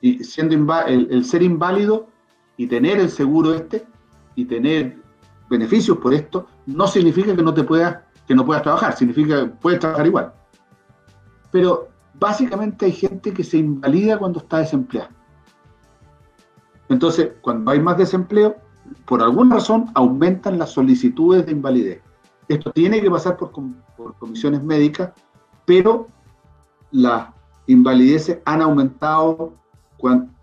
[0.00, 0.54] y siendo
[0.86, 2.08] el, ser inválido
[2.56, 3.84] y tener el seguro este
[4.34, 4.96] y tener
[5.48, 9.46] beneficios por esto, no significa que no te puedas, que no puedas trabajar, significa que
[9.46, 10.32] puedes trabajar igual.
[11.50, 15.10] Pero básicamente hay gente que se invalida cuando está desempleada.
[16.88, 18.56] Entonces, cuando hay más desempleo,
[19.06, 22.02] por alguna razón aumentan las solicitudes de invalidez.
[22.48, 23.50] Esto tiene que pasar por,
[23.96, 25.10] por comisiones médicas,
[25.64, 26.06] pero
[26.92, 27.28] las
[27.66, 29.54] invalideces han aumentado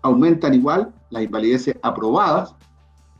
[0.02, 2.54] aumentan igual, las invalideces aprobadas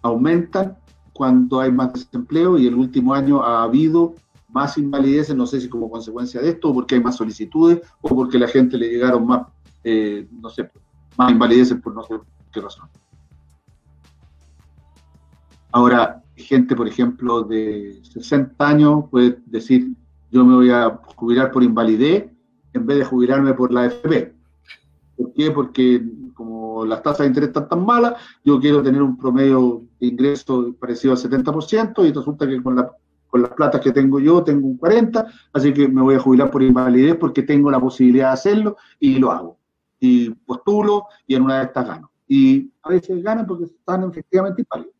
[0.02, 0.76] aumentan
[1.14, 4.14] cuando hay más desempleo y el último año ha habido
[4.48, 8.08] más invalideces, no sé si como consecuencia de esto, o porque hay más solicitudes, o
[8.08, 9.46] porque la gente le llegaron más,
[9.82, 10.70] eh, no sé,
[11.16, 12.14] más invalideces por no sé
[12.52, 12.88] qué razón.
[15.72, 19.92] Ahora, gente, por ejemplo, de 60 años puede decir,
[20.30, 22.30] yo me voy a jubilar por invalidez
[22.72, 24.34] en vez de jubilarme por la FP.
[25.16, 25.50] ¿Por qué?
[25.50, 26.02] Porque
[26.34, 30.74] como las tasas de interés están tan malas, yo quiero tener un promedio de ingreso
[30.80, 32.90] parecido al 70% y resulta que con, la,
[33.28, 36.50] con las platas que tengo yo tengo un 40%, así que me voy a jubilar
[36.50, 39.58] por invalidez porque tengo la posibilidad de hacerlo y lo hago.
[40.00, 42.10] Y postulo y en una de estas gano.
[42.26, 44.94] Y a veces ganan porque están efectivamente inválidos.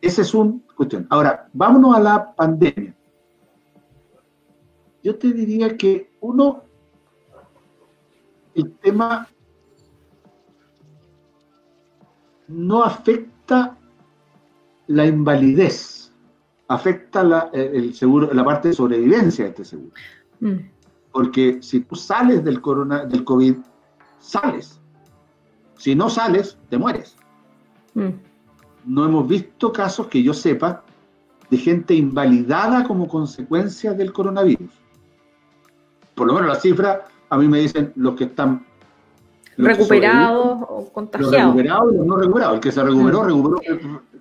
[0.00, 1.06] Esa es una cuestión.
[1.10, 2.96] Ahora, vámonos a la pandemia.
[5.02, 6.62] Yo te diría que uno
[8.54, 9.28] el tema
[12.50, 13.76] no afecta
[14.88, 16.12] la invalidez,
[16.68, 19.92] afecta la, eh, el seguro, la parte de sobrevivencia de este seguro.
[20.40, 20.56] Mm.
[21.12, 23.56] Porque si tú sales del, corona, del COVID,
[24.18, 24.80] sales.
[25.76, 27.16] Si no sales, te mueres.
[27.94, 28.10] Mm.
[28.84, 30.84] No hemos visto casos que yo sepa
[31.50, 34.70] de gente invalidada como consecuencia del coronavirus.
[36.14, 38.66] Por lo menos la cifra a mí me dicen los que están,
[39.60, 41.32] recuperados o contagiados.
[41.32, 42.54] Los recuperados y los no recuperados.
[42.54, 43.26] El que se recuperó, mm.
[43.26, 43.60] recuperó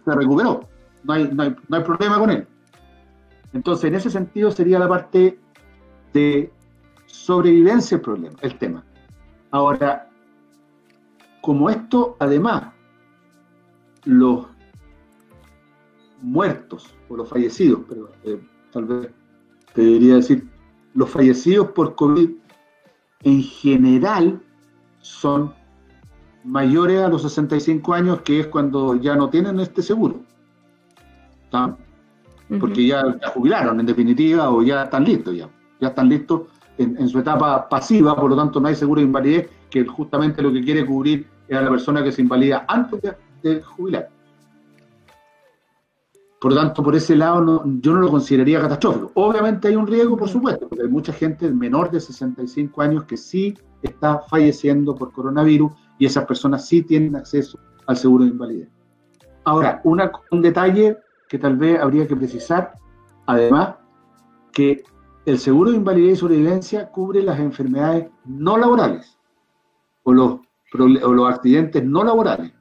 [0.06, 0.62] se recuperó.
[1.04, 2.48] No hay, no, hay, no hay problema con él.
[3.54, 5.40] Entonces, en ese sentido sería la parte
[6.14, 6.52] de
[7.06, 8.84] sobrevivencia el problema, el tema.
[9.52, 10.10] Ahora,
[11.42, 12.74] como esto, además,
[14.06, 14.48] los
[16.22, 18.40] muertos o los fallecidos, pero eh,
[18.72, 19.10] tal vez
[19.74, 20.48] te debería decir,
[20.94, 22.30] los fallecidos por COVID
[23.24, 24.42] en general
[25.10, 25.54] son
[26.44, 30.22] mayores a los 65 años, que es cuando ya no tienen este seguro.
[32.60, 36.42] Porque ya, jubilaron en definitiva o ya están listos, ya, ya están listos
[36.78, 40.52] en, su etapa pasiva, por lo tanto no hay seguro de invalidez, que justamente lo
[40.54, 43.02] que quiere cubrir es a la persona que se invalida antes
[43.44, 44.10] de jubilar.
[46.40, 49.12] Por lo tanto, por ese lado yo no lo consideraría catastrófico.
[49.16, 53.18] Obviamente hay un riesgo, por supuesto, porque hay mucha gente menor de 65 años que
[53.18, 58.70] sí está falleciendo por coronavirus y esas personas sí tienen acceso al seguro de invalidez.
[59.44, 60.98] Ahora, un detalle
[61.28, 62.74] que tal vez habría que precisar,
[63.26, 63.76] además,
[64.54, 64.84] que
[65.26, 69.20] el seguro de invalidez y sobrevivencia cubre las enfermedades no laborales
[70.04, 70.40] o los,
[70.74, 72.54] o los accidentes no laborales.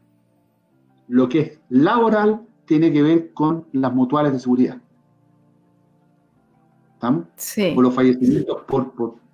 [1.06, 4.76] Lo que es laboral tiene que ver con las mutuales de seguridad.
[6.94, 7.24] ¿Estamos?
[7.37, 7.72] Sí.
[7.74, 8.92] Por los fallecimientos, por,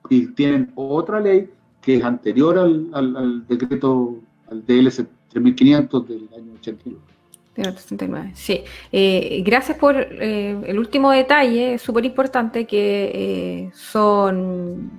[0.09, 1.51] y tienen otra ley
[1.83, 4.17] que es anterior al, decreto,
[4.51, 8.33] al DLC 3500 del año 89.
[8.35, 14.91] Sí, eh, gracias por eh, el último detalle, súper importante, que eh, son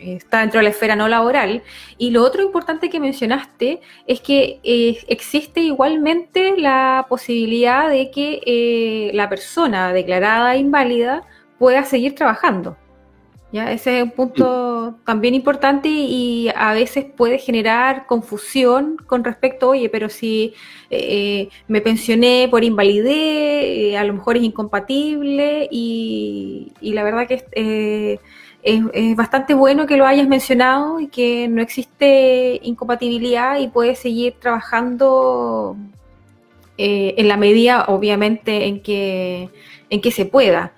[0.00, 1.62] está dentro de la esfera no laboral.
[1.98, 8.40] Y lo otro importante que mencionaste es que eh, existe igualmente la posibilidad de que
[8.46, 11.22] eh, la persona declarada inválida
[11.58, 12.76] pueda seguir trabajando.
[13.52, 13.72] ¿Ya?
[13.72, 19.88] Ese es un punto también importante y a veces puede generar confusión con respecto, oye,
[19.88, 20.54] pero si
[20.88, 28.20] eh, me pensioné por invalidez, a lo mejor es incompatible y, la verdad que
[28.62, 34.34] es, bastante bueno que lo hayas mencionado y que no existe incompatibilidad y puedes seguir
[34.38, 35.76] trabajando
[36.78, 39.48] eh, en la medida, obviamente, en que,
[39.90, 40.72] en que se pueda.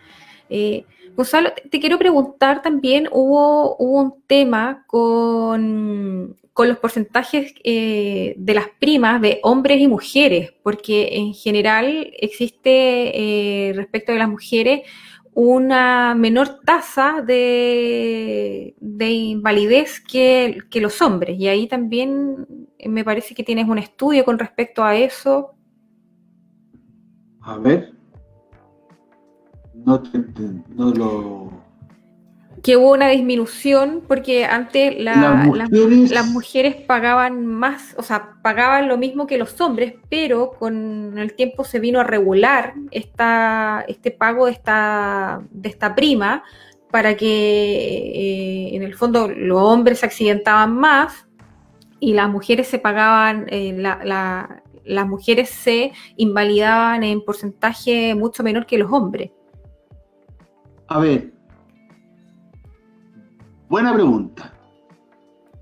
[0.49, 8.69] Eh, Gonzalo, te, quiero preguntar también, hubo, un tema con, los porcentajes eh, de las
[8.79, 14.83] primas de hombres y mujeres, porque en general existe respecto de las mujeres
[15.35, 21.39] una menor tasa de, invalidez que, los hombres.
[21.39, 22.47] Y ahí también
[22.87, 25.55] me parece que tienes un estudio con respecto a eso.
[27.41, 27.92] A ver.
[29.85, 30.03] No,
[30.75, 31.63] no lo
[32.63, 35.49] que hubo una disminución porque antes las,
[36.29, 36.77] mujeres...
[36.77, 41.81] pagaban más, o sea, pagaban lo mismo que los hombres, pero con el tiempo se
[41.81, 46.45] vino a regular esta, este pago de esta, de esta prima
[46.91, 51.27] para que eh, en el fondo los hombres se accidentaban más
[51.99, 53.75] y las mujeres se pagaban, eh,
[54.85, 59.31] las mujeres se invalidaban en porcentaje mucho menor que los hombres.
[60.89, 61.33] A ver,
[63.73, 64.53] Buena pregunta.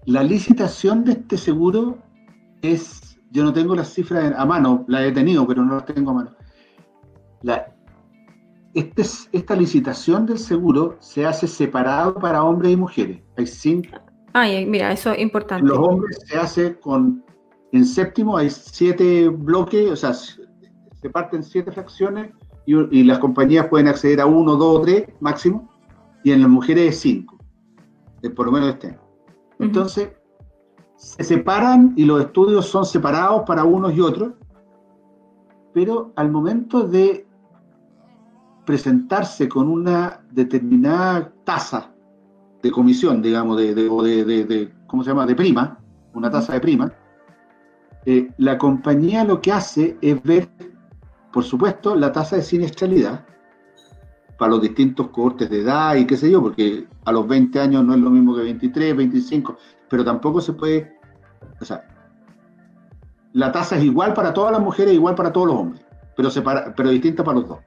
[0.07, 1.99] La licitación de este seguro
[2.61, 6.11] es, yo no tengo las cifras a mano, la he tenido, pero no las tengo
[6.11, 6.31] a mano.
[8.75, 13.23] este, esta licitación del seguro se hace separado para hombres y mujeres.
[13.37, 14.01] Hay cinco.
[14.33, 15.69] Ay, mira, eso es importante.
[15.69, 17.25] Los hombres se hace con,
[17.71, 22.33] en séptimo hay siete bloques, o sea, se parten siete fracciones
[22.67, 25.69] y, y las compañías pueden acceder a uno, dos o tres máximo,
[26.25, 27.41] y en las mujeres es cinco
[28.29, 28.99] por lo menos este
[29.59, 30.11] Entonces,
[30.97, 34.35] se separan y los estudios son separados para unos y otros,
[35.73, 37.27] pero al momento de
[38.67, 41.91] presentarse con una determinada tasa
[42.63, 45.79] de comisión, digamos, de, de, ¿cómo se llama?, de prima,
[46.13, 46.93] una tasa de prima,
[48.05, 50.51] eh, la compañía lo que hace es ver,
[51.33, 53.25] por supuesto, la tasa de siniestralidad,
[54.41, 57.85] para los distintos cohortes de edad y qué sé yo, porque a los 20 años
[57.85, 59.59] no es lo mismo que 23, 25,
[59.91, 60.99] pero tampoco se puede,
[61.61, 61.87] o sea,
[63.35, 65.85] la tasa es igual para todas las mujeres, igual para todos los hombres,
[66.17, 67.59] pero, separa, pero distinta para los dos.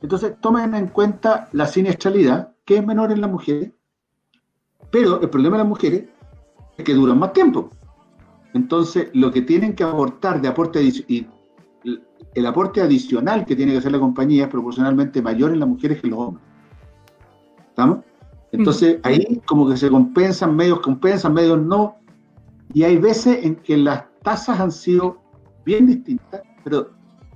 [0.00, 3.72] Entonces, tomen en cuenta la siniestralidad, que es menor en las mujeres,
[4.92, 6.04] pero el problema de las mujeres
[6.78, 7.70] es que duran más tiempo.
[8.54, 11.26] Entonces, lo que tienen que aportar de aporte y
[12.34, 16.00] el aporte adicional que tiene que hacer la compañía es proporcionalmente mayor en las mujeres
[16.00, 16.44] que en los hombres.
[17.68, 17.98] ¿Estamos?
[18.52, 21.96] Entonces ahí como que se compensan, medios compensan, medios no,
[22.72, 25.20] Y hay veces en que las tasas han sido
[25.64, 26.90] bien distintas, pero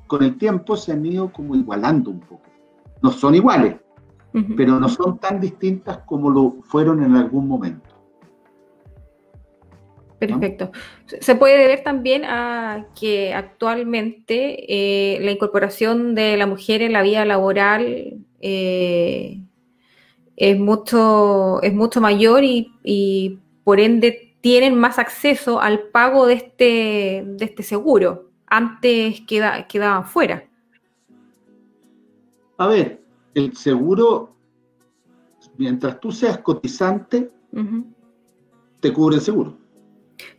[0.07, 2.43] con el tiempo se han ido como igualando un poco.
[3.03, 3.77] No son iguales,
[4.57, 7.94] pero no son tan distintas como lo fueron en algún momento.
[10.27, 10.73] Perfecto.
[11.21, 17.03] Se puede deber también a que actualmente eh, la incorporación de la mujer en la
[17.03, 19.41] vida laboral eh,
[20.37, 27.25] es, mucho, es mucho mayor y, por ende tienen más acceso al pago de este,
[27.27, 28.29] de este seguro.
[28.47, 30.45] Antes queda, quedaban fuera.
[32.59, 33.01] A ver,
[33.33, 34.35] el seguro,
[35.57, 37.31] mientras tú seas cotizante,
[38.81, 39.57] te cubre el seguro.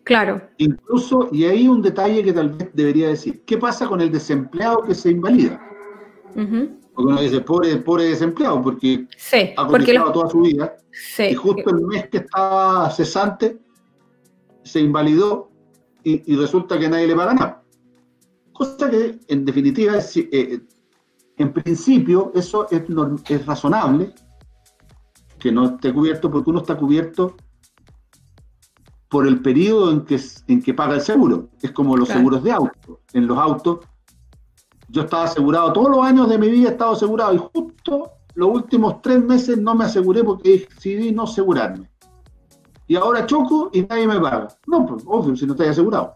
[0.03, 0.41] Claro.
[0.57, 4.83] Incluso, y hay un detalle que tal vez debería decir, ¿qué pasa con el desempleado
[4.83, 5.59] que se invalida?
[6.33, 9.07] Porque uno dice, pobre, pobre desempleado, porque
[9.57, 10.77] ha cotizado toda su vida,
[11.19, 13.57] y justo el mes que estaba cesante,
[14.63, 15.51] se invalidó
[16.03, 17.63] y, resulta que nadie le paga nada.
[18.53, 20.59] Cosa que, en definitiva, eh,
[21.37, 22.83] en principio, eso es,
[23.29, 24.13] es razonable,
[25.39, 27.35] que no esté cubierto, porque uno está cubierto
[29.09, 31.49] por el periodo en que, en que paga el seguro.
[31.61, 33.01] Es como los seguros de auto.
[33.13, 33.79] En los autos,
[34.89, 38.49] yo estaba asegurado, todos los años de mi vida he estado asegurado y justo los
[38.49, 41.89] últimos tres meses no me aseguré porque decidí no asegurarme.
[42.87, 44.47] Y ahora choco y nadie me paga.
[44.67, 46.15] No, pues obvio, si no estoy asegurado.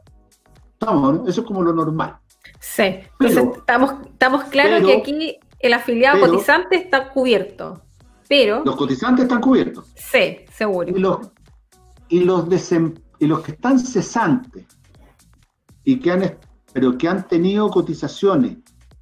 [0.74, 2.18] Estamos, Eso es como lo normal.
[2.60, 7.82] Sí, entonces estamos, estamos claros que aquí el afiliado cotizante está cubierto.
[8.28, 8.64] Pero.
[8.64, 9.92] Los cotizantes están cubiertos.
[9.96, 10.90] Sí, seguro.
[10.90, 11.32] Y los,
[12.10, 12.46] y los,
[13.20, 14.66] y los que están cesantes
[15.84, 16.38] y que han,
[16.74, 18.58] pero que han tenido cotizaciones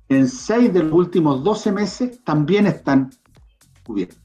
[0.09, 3.09] en seis de los últimos 12 meses también están
[3.83, 4.21] cubiertos.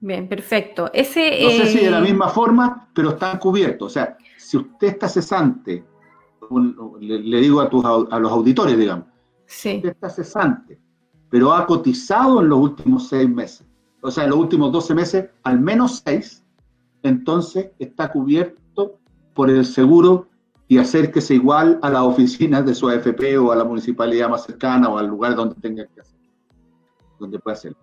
[0.00, 0.90] Bien, perfecto.
[0.92, 3.86] Ese, no sé si de la eh, misma forma, pero están cubiertos.
[3.86, 5.84] O sea, si usted está cesante,
[7.00, 9.06] le, digo a, tus, a los auditores, digamos,
[9.46, 9.76] sí.
[9.76, 10.78] usted está cesante,
[11.28, 13.65] pero ha cotizado en los últimos seis meses
[14.06, 16.44] o sea, en los últimos 12 meses, al menos 6,
[17.02, 19.00] entonces está cubierto
[19.34, 20.28] por el seguro
[20.68, 24.88] y acérquese igual a las oficinas de su AFP o a la municipalidad más cercana
[24.88, 26.20] o al lugar donde tenga que hacer,
[27.18, 27.78] donde pueda hacerlo.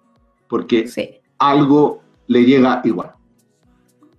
[0.47, 0.89] Porque
[1.38, 3.11] algo le llega igual.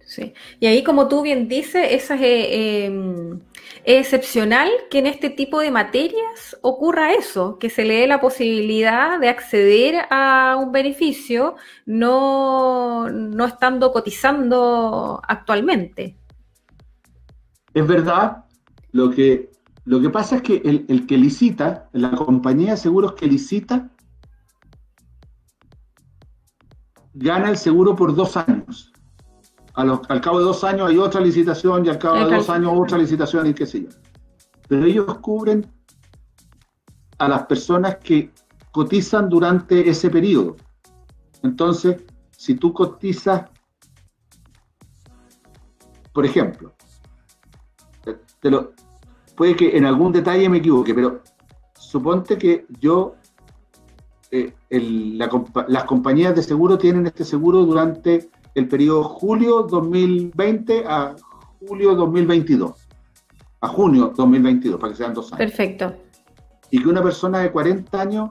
[0.00, 0.34] Sí.
[0.60, 3.38] Y ahí, como tú bien dices, esa es, eh,
[3.84, 8.20] em, excepcional que en este tipo de materias ocurra eso, que se le dé la
[8.20, 11.56] posibilidad de acceder a un beneficio
[11.86, 13.06] no,
[13.46, 16.16] estando cotizando actualmente.
[17.74, 18.44] Es verdad,
[18.92, 19.50] lo que,
[19.84, 23.90] lo que pasa es que el, el que licita, la compañía de seguros que licita,
[27.12, 28.93] gana el seguro por dos años
[29.74, 32.96] al cabo de dos años hay otra licitación y al cabo de dos años otra
[32.96, 33.88] licitación y qué sé yo.
[34.68, 35.66] Pero ellos cubren
[37.18, 38.30] a las personas que
[38.70, 40.56] cotizan durante ese periodo.
[41.42, 43.50] Entonces, si tú cotizas,
[46.12, 46.74] por ejemplo,
[48.40, 48.72] te lo,
[49.34, 51.22] puede que en algún detalle me equivoque, pero
[51.78, 53.16] suponte que yo,
[54.30, 61.16] eh, las compañías de seguro tienen este seguro durante el periodo julio 2020 a
[61.66, 62.72] julio 2022.
[63.60, 65.38] A junio 2022, para que sean dos años.
[65.38, 65.94] Perfecto.
[66.70, 68.30] Y que una persona de 40 años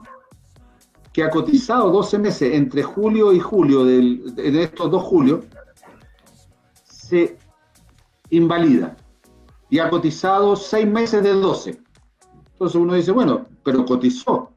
[1.12, 5.44] que ha cotizado 12 meses entre julio y julio de estos dos julios,
[6.84, 7.38] se
[8.30, 8.96] invalida
[9.70, 11.80] y ha cotizado 6 meses de 12.
[12.52, 14.50] Entonces uno dice, bueno, pero cotizó.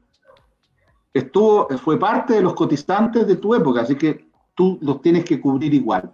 [1.12, 4.27] Estuvo, fue parte de los cotizantes de tu época, así que
[4.58, 6.10] tú los tienes que cubrir igual.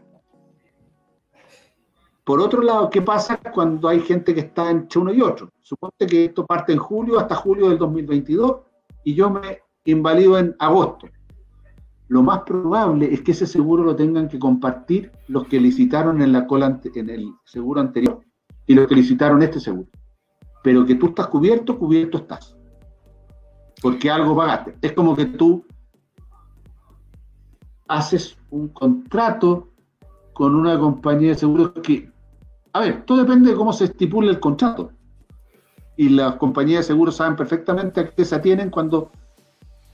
[2.25, 5.49] Por otro lado, ¿qué pasa cuando hay gente que está entre uno y otro?
[5.63, 8.61] Suponte que esto parte en julio hasta julio del 2022
[9.03, 11.09] y yo me invalido en agosto.
[12.09, 16.33] Lo más probable es que ese seguro lo tengan que compartir los que licitaron en,
[16.33, 18.21] la cola, en el seguro anterior
[18.67, 19.89] y los que licitaron este seguro.
[20.63, 22.55] Pero que tú estás cubierto, cubierto estás.
[23.81, 24.77] Porque algo pagaste.
[24.83, 25.65] Es como que tú
[27.89, 29.69] haces un contrato
[30.33, 32.11] con una compañía de seguros que,
[32.73, 34.91] a ver, todo depende de cómo se estipule el contrato.
[35.97, 39.13] Y las compañías de seguros saben perfectamente a qué se atienen cuando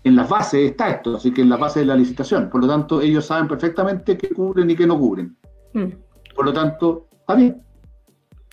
[0.02, 2.48] en las bases está esto, así que en las bases de la licitación.
[2.48, 5.36] Por lo tanto, ellos saben perfectamente qué cubren y qué no cubren.
[5.74, 5.88] Mm.
[6.34, 7.62] Por lo tanto, está bien.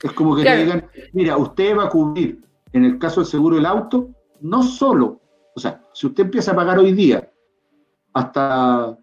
[0.04, 3.56] Es como que te digan, mira, usted va a cubrir, en el caso del seguro
[3.56, 4.10] del auto,
[4.42, 5.22] no solo,
[5.56, 7.32] o sea, si usted empieza a pagar hoy día
[8.14, 8.96] hasta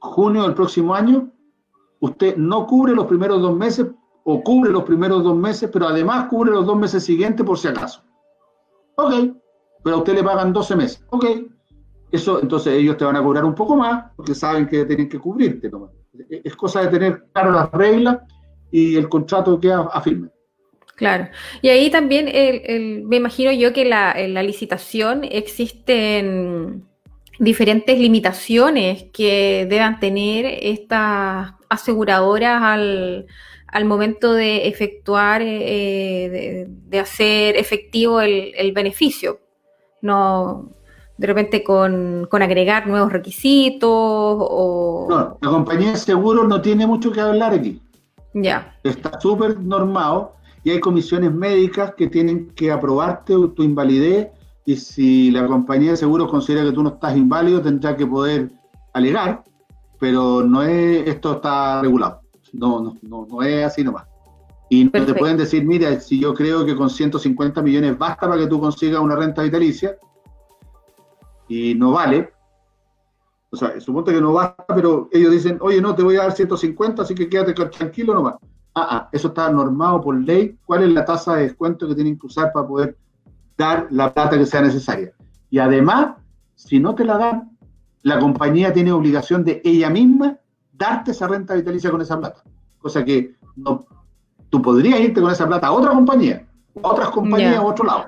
[0.00, 1.30] junio del próximo año,
[2.00, 3.86] usted no cubre los primeros dos meses
[4.24, 7.68] o cubre los primeros dos meses, pero además cubre los dos meses siguientes por si
[7.68, 8.02] acaso.
[8.96, 9.12] Ok,
[9.82, 11.04] pero a usted le pagan 12 meses.
[11.10, 11.24] Ok,
[12.10, 15.18] eso entonces ellos te van a cobrar un poco más porque saben que tienen que
[15.18, 15.70] cubrirte.
[16.30, 18.18] Es cosa de tener claras las reglas
[18.70, 20.28] y el contrato queda a firme.
[20.96, 21.28] Claro.
[21.62, 22.26] Y ahí también
[23.06, 25.24] me imagino yo que la, en la licitación
[27.40, 33.26] diferentes limitaciones que deban tener estas aseguradoras al,
[33.66, 39.40] al momento de efectuar, eh, de, hacer efectivo el, beneficio.
[40.02, 40.68] No,
[41.16, 45.06] de repente con, agregar nuevos requisitos o...
[45.08, 47.80] No, la compañía de seguros no tiene mucho que hablar aquí.
[48.34, 48.76] Ya.
[48.84, 54.28] Está súper normado y hay comisiones médicas que tienen que aprobarte tu invalidez
[54.64, 58.50] y si la compañía de seguros considera que tú no estás inválido tendrá que poder
[58.92, 59.42] alegar,
[59.98, 62.20] pero no es, esto está regulado.
[62.52, 64.06] No, no, no, no es así nomás.
[64.68, 68.40] Y no te pueden decir, mira, si yo creo que con 150 millones basta para
[68.40, 69.96] que tú consigas una renta vitalicia,
[71.48, 72.32] y no vale,
[73.50, 76.32] o sea, suponte que no basta, pero ellos dicen, oye, no, te voy a dar
[76.32, 78.34] 150, así que quédate tranquilo nomás.
[78.74, 80.56] Ah, ah, eso está normado por ley.
[80.64, 82.96] ¿Cuál es la tasa de descuento que tienen que usar para poder
[83.60, 85.12] dar la plata que sea necesaria?
[85.50, 86.16] Y además,
[86.54, 87.50] si no te la dan,
[88.02, 90.38] la compañía tiene obligación de ella misma
[90.72, 92.42] darte esa renta vitalicia con esa plata.
[92.78, 93.84] Cosa que no,
[94.48, 96.46] tú podrías irte con esa plata a otra compañía,
[96.82, 98.06] a otras compañías a otro lado.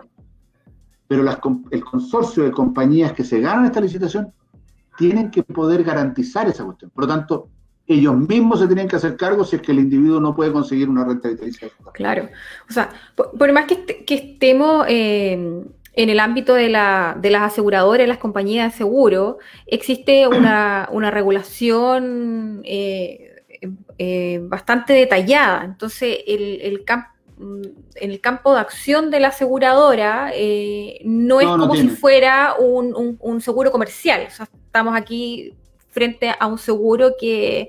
[1.07, 1.22] Pero
[1.70, 4.32] el consorcio de compañías que se ganan esta licitación
[4.96, 6.90] tienen que poder garantizar esa cuestión.
[6.90, 7.48] Por lo tanto,
[7.87, 10.89] ellos mismos se tienen que hacer cargo si es que el individuo no puede conseguir
[10.89, 11.68] una renta vitalicia.
[11.93, 12.28] Claro.
[12.68, 15.64] O sea, por, más que, estemos eh,
[15.95, 22.62] en el ámbito de, la, de las aseguradoras, las compañías de seguro, existe una, regulación
[22.64, 23.43] eh,
[23.99, 25.64] eh, bastante detallada.
[25.64, 26.85] Entonces, el, el
[27.97, 33.41] en el campo de acción de la aseguradora eh, no es como si fuera un,
[33.41, 34.26] seguro comercial.
[34.26, 35.55] O sea, estamos aquí
[35.93, 37.68] frente a un seguro que,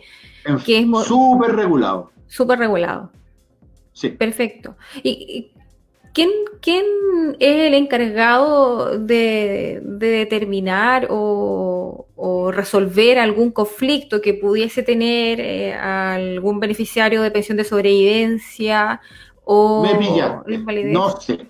[0.65, 2.11] que es súper regulado.
[2.28, 3.11] Súper regulado.
[3.93, 4.09] Sí.
[4.09, 4.76] Perfecto.
[5.03, 5.51] ¿Y,
[6.13, 6.30] ¿Quién,
[7.39, 12.05] es el encargado de, determinar o,
[12.51, 19.01] resolver algún conflicto que pudiese tener eh, algún beneficiario de pensión de sobrevivencia
[19.43, 20.43] o Me pilla.
[20.86, 21.47] No sé.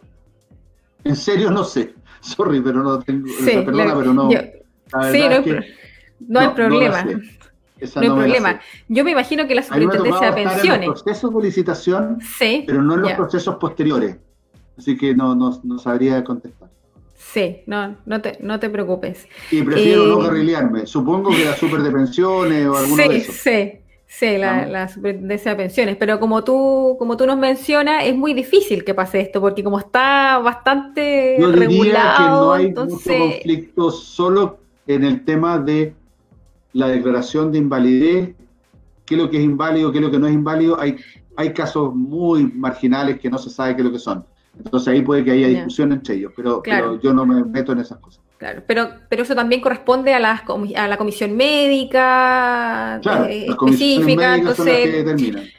[1.03, 1.93] En serio no sé.
[2.21, 3.27] Sorry, pero no tengo.
[3.43, 4.29] perdona, pero no.
[4.29, 5.43] sí, no,
[6.39, 7.03] hay, problema.
[7.03, 8.61] No, hay problema.
[8.87, 10.81] Yo me imagino que la superintendencia de pensiones.
[10.81, 14.17] En los procesos de licitación, pero no en los procesos posteriores.
[14.77, 16.69] Así que no, no, sabría contestar.
[17.15, 19.27] Sí, no, no te, no te preocupes.
[19.51, 20.85] Y prefiero no eh, carrilearme.
[20.85, 23.35] Supongo que la super de pensiones o alguno de esos.
[23.35, 25.97] Sí, sí, la, la superintendencia de pensiones.
[25.97, 29.79] Pero como tú, como tú nos mencionas, es muy difícil que pase esto, porque como
[29.79, 33.17] está bastante Yo diría regulado, que no hay entonces...
[33.17, 35.93] mucho conflicto solo en el tema de
[36.73, 38.35] la declaración de invalidez,
[39.05, 40.79] qué es lo que es inválido, qué es lo que no es inválido.
[40.79, 40.97] Hay,
[41.35, 44.25] hay casos muy marginales que no se sabe qué es lo que son.
[44.57, 46.61] Entonces ahí puede que haya discusión entre ellos, pero,
[47.01, 48.21] yo no me meto en esas cosas.
[48.37, 50.43] Claro, pero, pero eso también corresponde a la,
[50.75, 52.99] a la comisión médica
[53.29, 55.53] eh, específica, entonces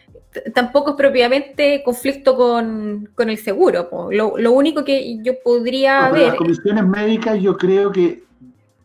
[0.52, 3.88] tampoco es propiamente conflicto con, el seguro.
[4.10, 6.28] Lo, único que yo podría ver...
[6.28, 8.23] Las comisiones médicas yo creo que,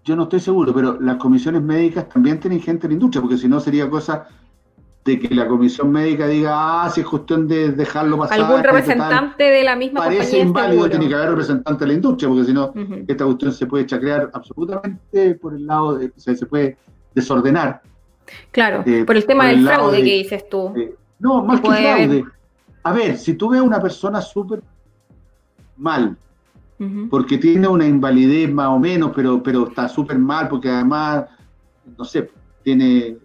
[0.04, 3.38] yo no estoy seguro, pero las comisiones médicas también tienen gente en la industria, porque
[3.38, 4.28] si no sería cosa
[5.06, 8.40] de que la comisión médica diga, ah, si es cuestión de dejarlo pasar.
[8.40, 12.46] Algún representante de la misma Parece inválido, tiene que haber representante de la industria, porque
[12.46, 12.74] si no,
[13.08, 16.78] esta cuestión se puede chacrear absolutamente por el lado de, o sea, se puede
[17.14, 17.82] desordenar.
[18.52, 20.74] Claro, eh, por el tema del fraude que dices tú.
[21.20, 22.26] no, más que fraude.
[22.84, 24.62] A ver, si tú ves a una persona súper
[25.78, 26.16] mal,
[27.10, 31.26] porque tiene una invalidez más o menos, pero, pero está súper mal, porque además,
[31.98, 32.30] no sé,
[32.64, 33.18] tiene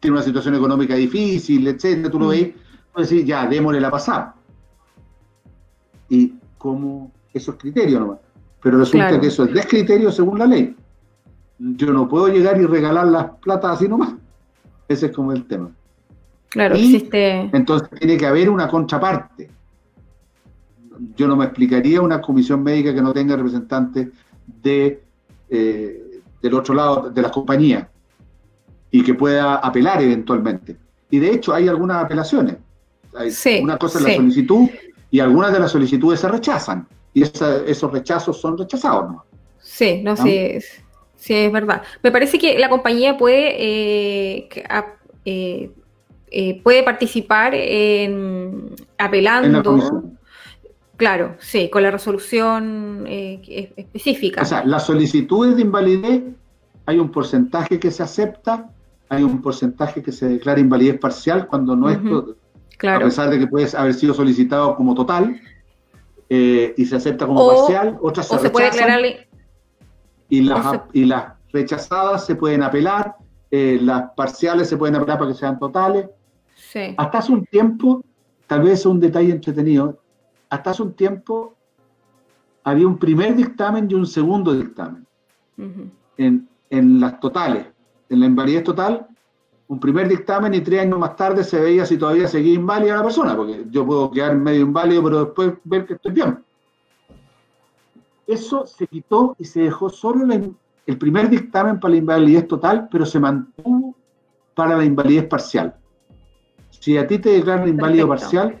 [0.00, 2.50] tiene una situación económica difícil, etcétera, tú lo ves,
[2.92, 4.34] puedes decir, ya, démosle la pasada.
[6.08, 8.18] Y como eso es criterio nomás.
[8.62, 10.76] Pero resulta que eso es descriterio según la ley.
[11.58, 14.14] Yo no puedo llegar y regalar las platas así nomás.
[14.88, 15.70] Ese es como el tema.
[16.50, 17.50] Claro, existe.
[17.52, 19.50] Entonces tiene que haber una contraparte.
[21.16, 24.08] Yo no me explicaría una comisión médica que no tenga representantes
[24.62, 25.02] de,
[25.50, 27.86] eh, del otro lado de las compañías
[28.90, 30.76] y que pueda apelar eventualmente.
[31.10, 32.56] Y de hecho hay algunas apelaciones.
[33.60, 34.68] una cosa es la solicitud
[35.10, 36.86] y algunas de las solicitudes se rechazan.
[37.14, 39.24] Y esos rechazos son rechazados, ¿no?
[39.58, 40.82] Sí, no, sí, es,
[41.16, 41.82] sí, es verdad.
[42.02, 44.48] Me parece que la compañía puede eh,
[45.24, 45.70] eh,
[46.30, 50.02] eh, puede participar en apelando.
[50.96, 54.42] Claro, sí, con la resolución eh, específica.
[54.42, 56.22] O sea, las solicitudes de invalidez
[56.86, 58.70] hay un porcentaje que se acepta,
[59.08, 61.98] hay un porcentaje que se declara invalidez parcial cuando no es
[62.76, 63.04] claro.
[63.04, 65.40] a pesar de que puede haber sido solicitado como total
[66.28, 69.26] y se acepta como parcial, otras se, puede declararle
[70.28, 73.16] y las, y las rechazadas se pueden apelar,
[73.50, 76.06] eh, las parciales se pueden apelar para que sean totales.
[76.96, 78.04] Hasta hace un tiempo,
[78.46, 79.98] tal vez un detalle entretenido,
[80.48, 81.54] hasta hace un tiempo
[82.64, 85.06] había un primer dictamen y un segundo dictamen
[86.16, 87.66] en, en, las totales.
[88.08, 89.06] En la invalidez total,
[89.68, 93.02] un primer dictamen y tres años más tarde se veía si todavía seguía inválida la
[93.02, 96.44] persona, porque yo puedo quedar medio inválido, pero después ver que estoy bien.
[98.26, 100.40] Eso se quitó y se dejó solo la,
[100.86, 103.94] el primer dictamen para la invalidez total, pero se mantuvo
[104.54, 105.74] para la invalidez parcial.
[106.70, 108.60] Si a ti te declaran inválido parcial,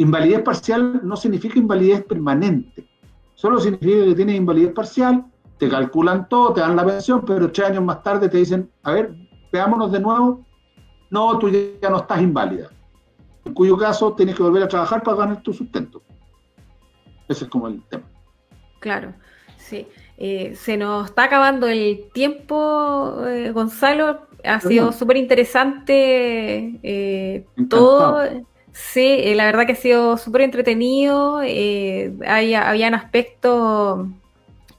[0.00, 2.88] invalidez parcial no significa invalidez permanente.
[3.34, 5.26] Solo significa que tienes invalidez parcial,
[5.58, 8.92] te calculan todo, te dan la pensión, pero tres años más tarde te dicen, a
[8.92, 9.14] ver,
[9.52, 10.46] veámonos de nuevo.
[11.10, 12.70] No, tú ya no estás inválida.
[13.44, 16.02] En cuyo caso tienes que volver a trabajar para ganar tu sustento.
[17.28, 18.04] Ese es como el tema.
[18.78, 19.12] Claro,
[19.58, 19.86] sí.
[20.16, 24.28] Eh, se nos está acabando el tiempo, eh, Gonzalo.
[24.44, 28.22] Ha sido súper interesante eh, todo.
[28.72, 31.38] Sí, la verdad que ha sido súper entretenido.
[31.38, 34.06] Hay, habían aspectos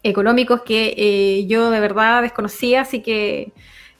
[0.03, 3.51] económicos que yo de verdad desconocía, así que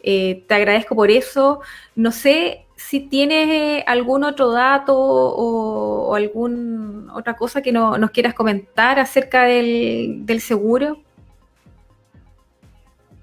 [0.02, 1.62] te agradezco por eso.
[1.96, 9.00] No sé si tienes algún otro dato o, alguna otra cosa que nos quieras comentar
[9.00, 10.98] acerca del seguro.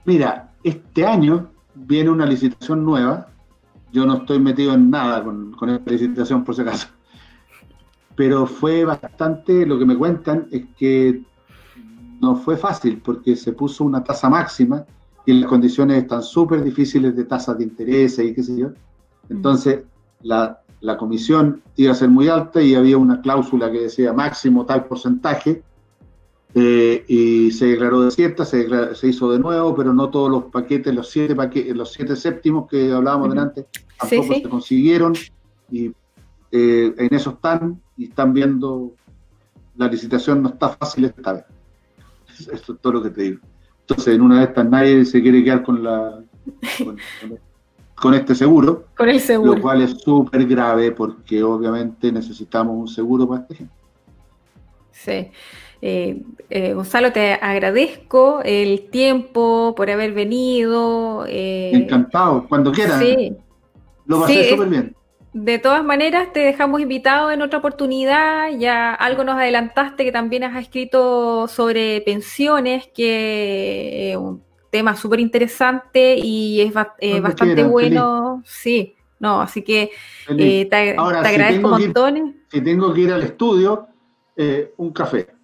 [0.04, 3.28] Mira, este año viene una licitación nueva.
[3.92, 6.88] Yo no estoy metido en nada con, esta licitación, por si acaso.
[8.14, 11.22] Pero fue bastante, lo que me cuentan es que
[12.20, 14.84] no fue fácil porque se puso una tasa máxima
[15.24, 18.70] y las condiciones están súper difíciles de tasas de interés y qué sé yo.
[19.28, 19.84] Entonces,
[20.22, 24.66] la, la, comisión iba a ser muy alta y había una cláusula que decía máximo
[24.66, 25.62] tal porcentaje
[26.54, 30.94] eh, y se declaró desierta, se, se hizo de nuevo, pero no todos los paquetes,
[30.94, 33.66] los siete paquetes, los siete séptimos que hablábamos delante,
[33.98, 35.14] tampoco se consiguieron
[35.70, 35.92] y
[36.50, 38.94] eh, en eso están y están viendo
[39.76, 41.44] la licitación no está fácil esta vez.
[42.52, 43.40] Eso es todo lo que te digo.
[43.80, 46.20] Entonces, en una de estas nadie se quiere quedar con la
[47.94, 48.86] con, este seguro.
[48.96, 49.54] Con el seguro.
[49.54, 53.74] Lo cual es súper grave porque obviamente necesitamos un seguro para este gente.
[54.92, 55.30] Sí.
[55.80, 61.24] Eh, eh, Gonzalo, te agradezco el tiempo por haber venido.
[61.28, 62.98] Eh, Encantado, cuando quieras.
[63.00, 63.36] Sí.
[64.06, 64.96] Lo pasé súper bien.
[65.34, 68.50] De todas maneras, te dejamos invitado en otra oportunidad.
[68.58, 75.20] Ya algo nos adelantaste que también has escrito sobre pensiones, que es un tema súper
[75.20, 78.42] interesante y es bastante bueno.
[78.44, 79.90] Sí, no, así que
[80.26, 80.68] te,
[80.98, 82.36] agradezco un montón.
[82.50, 83.86] si tengo que ir al estudio,
[84.78, 85.37] un café.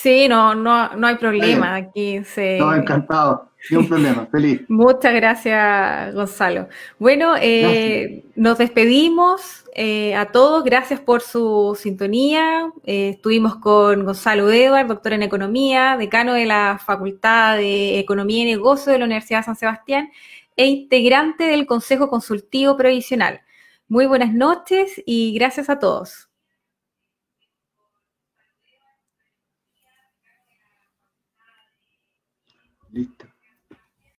[0.00, 1.74] Sí, no, no, no hay problema.
[1.74, 2.56] Aquí se...
[2.58, 3.50] No, encantado.
[3.72, 4.28] un problema.
[4.30, 4.60] Feliz.
[4.68, 6.68] Muchas gracias, Gonzalo.
[7.00, 10.62] Bueno, eh, nos despedimos eh, a todos.
[10.62, 12.70] Gracias por su sintonía.
[12.84, 18.46] Eh, estuvimos con Gonzalo Edward, doctor en Economía, decano de la Facultad de Economía y
[18.46, 20.12] Negocio de la Universidad de San Sebastián
[20.54, 23.40] e integrante del Consejo Consultivo Provisional.
[23.88, 26.27] Muy buenas noches y gracias a todos.
[32.98, 33.27] Listo.